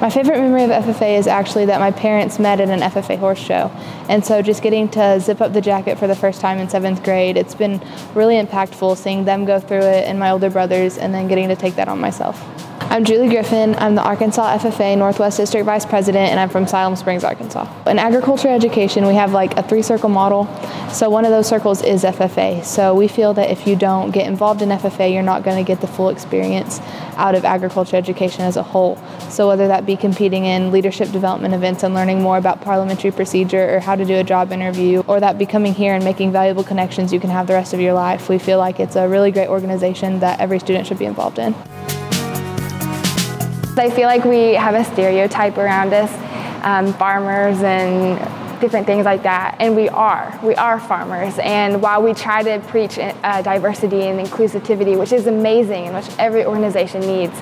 My 0.00 0.10
favorite 0.10 0.38
memory 0.38 0.62
of 0.62 0.70
FFA 0.70 1.18
is 1.18 1.26
actually 1.26 1.66
that 1.66 1.80
my 1.80 1.90
parents 1.90 2.38
met 2.38 2.60
at 2.60 2.68
an 2.68 2.80
FFA 2.80 3.18
horse 3.18 3.40
show. 3.40 3.68
And 4.08 4.24
so 4.24 4.42
just 4.42 4.62
getting 4.62 4.88
to 4.90 5.18
zip 5.18 5.40
up 5.40 5.52
the 5.52 5.60
jacket 5.60 5.98
for 5.98 6.06
the 6.06 6.14
first 6.14 6.40
time 6.40 6.58
in 6.58 6.68
seventh 6.68 7.02
grade, 7.02 7.36
it's 7.36 7.56
been 7.56 7.82
really 8.14 8.36
impactful 8.36 8.96
seeing 8.96 9.24
them 9.24 9.44
go 9.44 9.58
through 9.58 9.78
it 9.78 10.06
and 10.06 10.20
my 10.20 10.30
older 10.30 10.50
brothers 10.50 10.98
and 10.98 11.12
then 11.12 11.26
getting 11.26 11.48
to 11.48 11.56
take 11.56 11.74
that 11.74 11.88
on 11.88 11.98
myself. 11.98 12.40
I'm 12.90 13.04
Julie 13.04 13.28
Griffin. 13.28 13.74
I'm 13.74 13.96
the 13.96 14.02
Arkansas 14.02 14.56
FFA 14.56 14.96
Northwest 14.96 15.36
District 15.36 15.66
Vice 15.66 15.84
President, 15.84 16.30
and 16.30 16.40
I'm 16.40 16.48
from 16.48 16.66
Siloam 16.66 16.96
Springs, 16.96 17.22
Arkansas. 17.22 17.68
In 17.86 17.98
agriculture 17.98 18.48
education, 18.48 19.06
we 19.06 19.14
have 19.14 19.32
like 19.32 19.54
a 19.58 19.62
three 19.62 19.82
circle 19.82 20.08
model. 20.08 20.46
So, 20.90 21.10
one 21.10 21.26
of 21.26 21.30
those 21.30 21.46
circles 21.46 21.82
is 21.82 22.02
FFA. 22.02 22.64
So, 22.64 22.94
we 22.94 23.06
feel 23.06 23.34
that 23.34 23.50
if 23.50 23.66
you 23.66 23.76
don't 23.76 24.10
get 24.10 24.26
involved 24.26 24.62
in 24.62 24.70
FFA, 24.70 25.12
you're 25.12 25.22
not 25.22 25.44
going 25.44 25.62
to 25.62 25.68
get 25.68 25.82
the 25.82 25.86
full 25.86 26.08
experience 26.08 26.80
out 27.16 27.34
of 27.34 27.44
agriculture 27.44 27.94
education 27.94 28.40
as 28.40 28.56
a 28.56 28.62
whole. 28.62 28.96
So, 29.28 29.48
whether 29.48 29.68
that 29.68 29.84
be 29.84 29.94
competing 29.94 30.46
in 30.46 30.72
leadership 30.72 31.12
development 31.12 31.52
events 31.52 31.82
and 31.82 31.94
learning 31.94 32.22
more 32.22 32.38
about 32.38 32.62
parliamentary 32.62 33.10
procedure 33.10 33.76
or 33.76 33.80
how 33.80 33.96
to 33.96 34.04
do 34.06 34.14
a 34.14 34.24
job 34.24 34.50
interview, 34.50 35.00
or 35.06 35.20
that 35.20 35.36
be 35.36 35.44
coming 35.44 35.74
here 35.74 35.92
and 35.92 36.02
making 36.02 36.32
valuable 36.32 36.64
connections 36.64 37.12
you 37.12 37.20
can 37.20 37.28
have 37.28 37.48
the 37.48 37.52
rest 37.52 37.74
of 37.74 37.80
your 37.80 37.92
life, 37.92 38.30
we 38.30 38.38
feel 38.38 38.56
like 38.56 38.80
it's 38.80 38.96
a 38.96 39.06
really 39.06 39.30
great 39.30 39.48
organization 39.48 40.20
that 40.20 40.40
every 40.40 40.58
student 40.58 40.86
should 40.86 40.98
be 40.98 41.04
involved 41.04 41.38
in. 41.38 41.54
I 43.78 43.90
feel 43.90 44.06
like 44.06 44.24
we 44.24 44.54
have 44.54 44.74
a 44.74 44.84
stereotype 44.84 45.56
around 45.56 45.92
us, 45.92 46.12
um, 46.64 46.92
farmers 46.94 47.62
and 47.62 48.18
different 48.60 48.86
things 48.86 49.04
like 49.04 49.22
that. 49.22 49.56
And 49.60 49.76
we 49.76 49.88
are. 49.88 50.38
We 50.42 50.54
are 50.56 50.80
farmers. 50.80 51.38
And 51.38 51.80
while 51.80 52.02
we 52.02 52.14
try 52.14 52.42
to 52.42 52.58
preach 52.68 52.98
uh, 52.98 53.42
diversity 53.42 54.02
and 54.02 54.18
inclusivity, 54.18 54.98
which 54.98 55.12
is 55.12 55.26
amazing 55.26 55.86
and 55.86 55.94
which 55.94 56.08
every 56.18 56.44
organization 56.44 57.00
needs, 57.02 57.34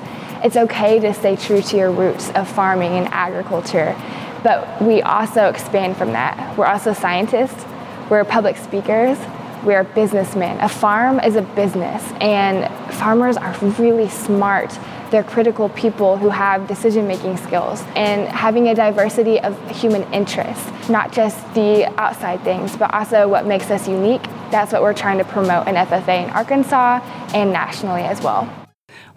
it's 0.45 0.57
okay 0.57 0.99
to 1.01 1.15
stay 1.15 1.37
true 1.37 1.63
to 1.63 1.77
your 1.77 1.91
roots 1.91 2.31
of 2.33 2.49
farming 2.49 2.93
and 2.93 3.09
agriculture. 3.09 3.97
But 4.43 4.81
we 4.83 5.03
also 5.03 5.49
expand 5.49 5.97
from 5.97 6.13
that. 6.13 6.57
We're 6.57 6.67
also 6.67 6.93
scientists, 6.93 7.65
we're 8.11 8.25
public 8.25 8.57
speakers, 8.57 9.19
we're 9.65 9.85
businessmen. 9.85 10.61
A 10.61 10.69
farm 10.69 11.19
is 11.19 11.35
a 11.35 11.43
business, 11.43 12.03
and 12.21 12.73
farmers 12.95 13.37
are 13.37 13.57
really 13.79 14.09
smart 14.09 14.79
they're 15.11 15.25
critical 15.25 15.69
people 15.71 16.17
who 16.17 16.29
have 16.29 16.67
decision 16.67 17.07
making 17.07 17.37
skills 17.37 17.83
and 17.95 18.29
having 18.29 18.69
a 18.69 18.75
diversity 18.75 19.41
of 19.41 19.57
human 19.71 20.03
interests, 20.13 20.89
not 20.89 21.13
just 21.13 21.37
the 21.55 21.87
outside 22.01 22.43
things, 22.43 22.77
but 22.77 22.93
also 22.93 23.29
what 23.29 23.47
makes 23.47 23.71
us 23.71 23.89
unique. 23.89 24.23
That's 24.51 24.73
what 24.73 24.83
we're 24.83 24.95
trying 24.95 25.19
to 25.19 25.25
promote 25.25 25.67
in 25.69 25.75
FFA 25.75 26.25
in 26.25 26.31
Arkansas 26.31 27.01
and 27.35 27.53
nationally 27.53 28.03
as 28.03 28.21
well. 28.23 28.66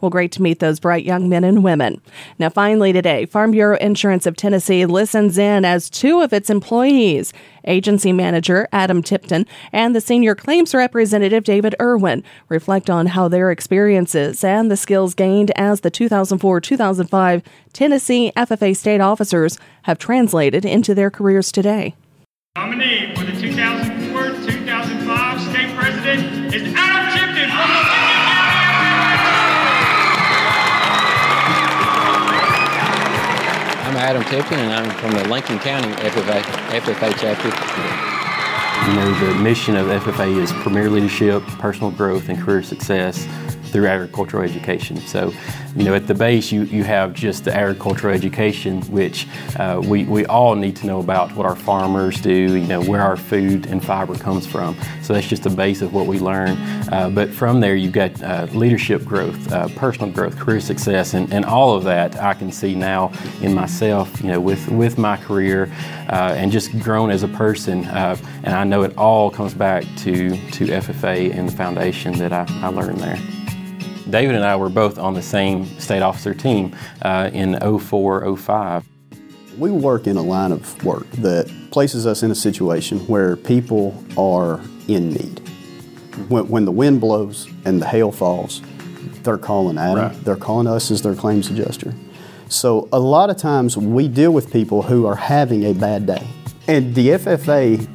Well, 0.01 0.09
great 0.09 0.31
to 0.33 0.41
meet 0.41 0.59
those 0.59 0.79
bright 0.79 1.03
young 1.03 1.27
men 1.27 1.43
and 1.43 1.63
women. 1.63 2.01
Now, 2.37 2.49
finally, 2.49 2.93
today, 2.93 3.25
Farm 3.25 3.51
Bureau 3.51 3.77
Insurance 3.77 4.25
of 4.25 4.35
Tennessee 4.35 4.85
listens 4.85 5.37
in 5.37 5.65
as 5.65 5.89
two 5.89 6.21
of 6.21 6.31
its 6.31 6.49
employees, 6.49 7.33
agency 7.65 8.13
manager 8.13 8.67
Adam 8.71 9.03
Tipton 9.03 9.45
and 9.73 9.95
the 9.95 10.01
senior 10.01 10.35
claims 10.35 10.73
representative 10.73 11.43
David 11.43 11.75
Irwin, 11.81 12.23
reflect 12.47 12.89
on 12.89 13.07
how 13.07 13.27
their 13.27 13.51
experiences 13.51 14.43
and 14.43 14.71
the 14.71 14.77
skills 14.77 15.13
gained 15.13 15.51
as 15.55 15.81
the 15.81 15.91
2004 15.91 16.61
2005 16.61 17.43
Tennessee 17.73 18.31
FFA 18.37 18.75
state 18.75 19.01
officers 19.01 19.57
have 19.83 19.99
translated 19.99 20.65
into 20.65 20.95
their 20.95 21.09
careers 21.09 21.51
today. 21.51 21.95
Nominee 22.55 23.13
for 23.15 23.25
the 23.25 23.39
2004 23.39 24.23
2005 24.45 24.78
And 34.31 34.71
I'm 34.71 34.91
from 34.99 35.11
the 35.13 35.27
Lincoln 35.27 35.57
County 35.57 35.87
FFA, 35.87 36.39
FFA 36.79 37.15
chapter. 37.17 37.47
You 38.87 38.95
know, 38.95 39.33
the 39.33 39.39
mission 39.41 39.75
of 39.75 39.87
FFA 39.87 40.37
is 40.37 40.51
premier 40.53 40.87
leadership, 40.87 41.41
personal 41.57 41.89
growth, 41.89 42.29
and 42.29 42.39
career 42.39 42.61
success 42.61 43.27
through 43.69 43.87
agricultural 43.87 44.43
education. 44.43 44.97
So, 44.97 45.33
you 45.75 45.83
know, 45.83 45.93
at 45.93 46.07
the 46.07 46.15
base, 46.15 46.51
you, 46.51 46.63
you 46.63 46.83
have 46.83 47.13
just 47.13 47.45
the 47.45 47.55
agricultural 47.55 48.13
education, 48.13 48.81
which 48.91 49.27
uh, 49.57 49.81
we, 49.83 50.03
we 50.05 50.25
all 50.25 50.55
need 50.55 50.75
to 50.77 50.87
know 50.87 50.99
about 50.99 51.33
what 51.35 51.45
our 51.45 51.55
farmers 51.55 52.19
do, 52.21 52.31
you 52.31 52.67
know, 52.67 52.81
where 52.81 53.01
our 53.01 53.15
food 53.15 53.67
and 53.67 53.83
fiber 53.83 54.15
comes 54.15 54.47
from. 54.47 54.75
So 55.03 55.13
that's 55.13 55.27
just 55.27 55.43
the 55.43 55.49
base 55.49 55.81
of 55.81 55.93
what 55.93 56.07
we 56.07 56.19
learn. 56.19 56.57
Uh, 56.91 57.09
but 57.13 57.29
from 57.29 57.59
there, 57.59 57.75
you've 57.75 57.93
got 57.93 58.21
uh, 58.23 58.47
leadership 58.51 59.05
growth, 59.05 59.51
uh, 59.51 59.67
personal 59.69 60.11
growth, 60.11 60.37
career 60.37 60.59
success, 60.59 61.13
and, 61.13 61.31
and 61.31 61.45
all 61.45 61.75
of 61.75 61.83
that 61.83 62.19
I 62.19 62.33
can 62.33 62.51
see 62.51 62.75
now 62.75 63.11
in 63.41 63.53
myself, 63.53 64.21
you 64.21 64.27
know, 64.27 64.39
with, 64.39 64.67
with 64.69 64.97
my 64.97 65.17
career 65.17 65.71
uh, 66.09 66.33
and 66.35 66.51
just 66.51 66.77
grown 66.79 67.11
as 67.11 67.23
a 67.23 67.27
person. 67.27 67.85
Uh, 67.85 68.17
and 68.43 68.55
I 68.55 68.63
know 68.63 68.83
it 68.83 68.97
all 68.97 69.29
comes 69.29 69.53
back 69.53 69.83
to, 69.97 70.29
to 70.29 70.65
FFA 70.65 71.33
and 71.35 71.47
the 71.47 71.55
foundation 71.55 72.17
that 72.17 72.33
I, 72.33 72.45
I 72.61 72.67
learned 72.67 72.99
there. 72.99 73.38
David 74.09 74.35
and 74.35 74.43
I 74.43 74.55
were 74.55 74.69
both 74.69 74.97
on 74.97 75.13
the 75.13 75.21
same 75.21 75.65
state 75.79 76.01
officer 76.01 76.33
team 76.33 76.75
uh, 77.01 77.29
in 77.33 77.59
04, 77.59 78.37
05. 78.37 78.85
We 79.57 79.71
work 79.71 80.07
in 80.07 80.17
a 80.17 80.21
line 80.21 80.51
of 80.51 80.83
work 80.83 81.09
that 81.11 81.51
places 81.71 82.07
us 82.07 82.23
in 82.23 82.31
a 82.31 82.35
situation 82.35 82.99
where 83.07 83.35
people 83.35 84.03
are 84.17 84.61
in 84.87 85.09
need. 85.09 85.39
When, 86.29 86.47
when 86.47 86.65
the 86.65 86.71
wind 86.71 87.01
blows 87.01 87.47
and 87.65 87.81
the 87.81 87.87
hail 87.87 88.11
falls, 88.11 88.61
they're 89.23 89.37
calling 89.37 89.77
Adam. 89.77 89.97
Right. 89.97 90.25
They're 90.25 90.35
calling 90.35 90.67
us 90.67 90.91
as 90.91 91.01
their 91.01 91.15
claims 91.15 91.49
adjuster. 91.49 91.93
So 92.47 92.89
a 92.91 92.99
lot 92.99 93.29
of 93.29 93.37
times 93.37 93.77
we 93.77 94.07
deal 94.07 94.31
with 94.31 94.51
people 94.51 94.81
who 94.81 95.05
are 95.05 95.15
having 95.15 95.65
a 95.65 95.73
bad 95.73 96.05
day. 96.05 96.25
And 96.67 96.95
the 96.95 97.09
FFA, 97.09 97.87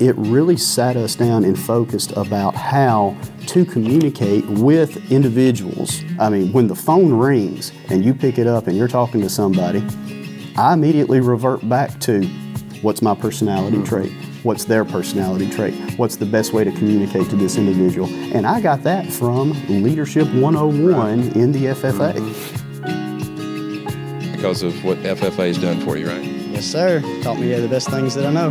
it 0.00 0.14
really 0.16 0.56
sat 0.56 0.96
us 0.96 1.14
down 1.14 1.44
and 1.44 1.58
focused 1.58 2.12
about 2.12 2.54
how 2.54 3.16
to 3.48 3.64
communicate 3.64 4.44
with 4.46 5.10
individuals. 5.10 6.02
I 6.18 6.28
mean, 6.28 6.52
when 6.52 6.68
the 6.68 6.74
phone 6.74 7.12
rings 7.12 7.72
and 7.88 8.04
you 8.04 8.14
pick 8.14 8.38
it 8.38 8.46
up 8.46 8.66
and 8.66 8.76
you're 8.76 8.88
talking 8.88 9.20
to 9.20 9.28
somebody, 9.28 9.84
I 10.56 10.74
immediately 10.74 11.20
revert 11.20 11.68
back 11.68 11.98
to 12.00 12.22
what's 12.82 13.02
my 13.02 13.14
personality 13.14 13.78
mm-hmm. 13.78 13.86
trait? 13.86 14.12
What's 14.42 14.64
their 14.64 14.84
personality 14.84 15.48
trait? 15.48 15.74
What's 15.96 16.16
the 16.16 16.26
best 16.26 16.52
way 16.52 16.64
to 16.64 16.72
communicate 16.72 17.30
to 17.30 17.36
this 17.36 17.56
individual? 17.56 18.08
And 18.34 18.46
I 18.46 18.60
got 18.60 18.82
that 18.82 19.06
from 19.06 19.52
Leadership 19.68 20.26
101 20.34 21.20
in 21.32 21.52
the 21.52 21.66
FFA. 21.66 22.14
Mm-hmm. 22.14 22.62
Because 24.32 24.62
of 24.62 24.84
what 24.84 24.98
FFA 24.98 25.46
has 25.46 25.58
done 25.58 25.80
for 25.82 25.96
you, 25.96 26.08
right? 26.08 26.24
Yes, 26.24 26.66
sir. 26.66 27.00
Taught 27.22 27.38
me 27.38 27.54
the 27.54 27.68
best 27.68 27.88
things 27.88 28.14
that 28.16 28.26
I 28.26 28.32
know. 28.32 28.50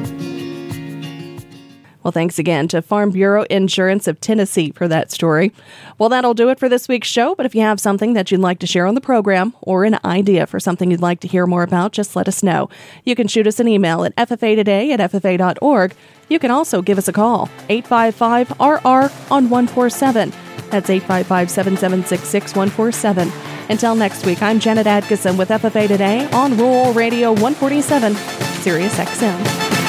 Well, 2.03 2.11
thanks 2.11 2.39
again 2.39 2.67
to 2.69 2.81
Farm 2.81 3.11
Bureau 3.11 3.43
Insurance 3.43 4.07
of 4.07 4.19
Tennessee 4.19 4.71
for 4.71 4.87
that 4.87 5.11
story. 5.11 5.51
Well, 5.99 6.09
that'll 6.09 6.33
do 6.33 6.49
it 6.49 6.57
for 6.57 6.67
this 6.67 6.87
week's 6.87 7.07
show. 7.07 7.35
But 7.35 7.45
if 7.45 7.53
you 7.53 7.61
have 7.61 7.79
something 7.79 8.13
that 8.13 8.31
you'd 8.31 8.41
like 8.41 8.59
to 8.59 8.67
share 8.67 8.87
on 8.87 8.95
the 8.95 9.01
program 9.01 9.53
or 9.61 9.83
an 9.83 9.99
idea 10.03 10.47
for 10.47 10.59
something 10.59 10.89
you'd 10.89 11.01
like 11.01 11.19
to 11.19 11.27
hear 11.27 11.45
more 11.45 11.63
about, 11.63 11.91
just 11.91 12.15
let 12.15 12.27
us 12.27 12.41
know. 12.41 12.69
You 13.05 13.15
can 13.15 13.27
shoot 13.27 13.45
us 13.45 13.59
an 13.59 13.67
email 13.67 14.03
at 14.03 14.15
ffa 14.15 14.55
today 14.55 14.91
at 14.91 14.99
ffa.org. 15.11 15.93
You 16.27 16.39
can 16.39 16.49
also 16.49 16.81
give 16.81 16.97
us 16.97 17.07
a 17.07 17.13
call, 17.13 17.49
855 17.69 18.51
RR 18.59 19.11
on 19.31 19.49
147. 19.49 20.31
That's 20.71 20.89
855 20.89 21.51
776 21.51 22.27
6147. 22.27 23.31
Until 23.69 23.95
next 23.95 24.25
week, 24.25 24.41
I'm 24.41 24.59
Janet 24.59 24.87
Adkisson 24.87 25.37
with 25.37 25.49
FFA 25.49 25.87
Today 25.87 26.29
on 26.31 26.57
Rural 26.57 26.93
Radio 26.93 27.31
147, 27.31 28.15
Sirius 28.15 28.95
XM. 28.95 29.80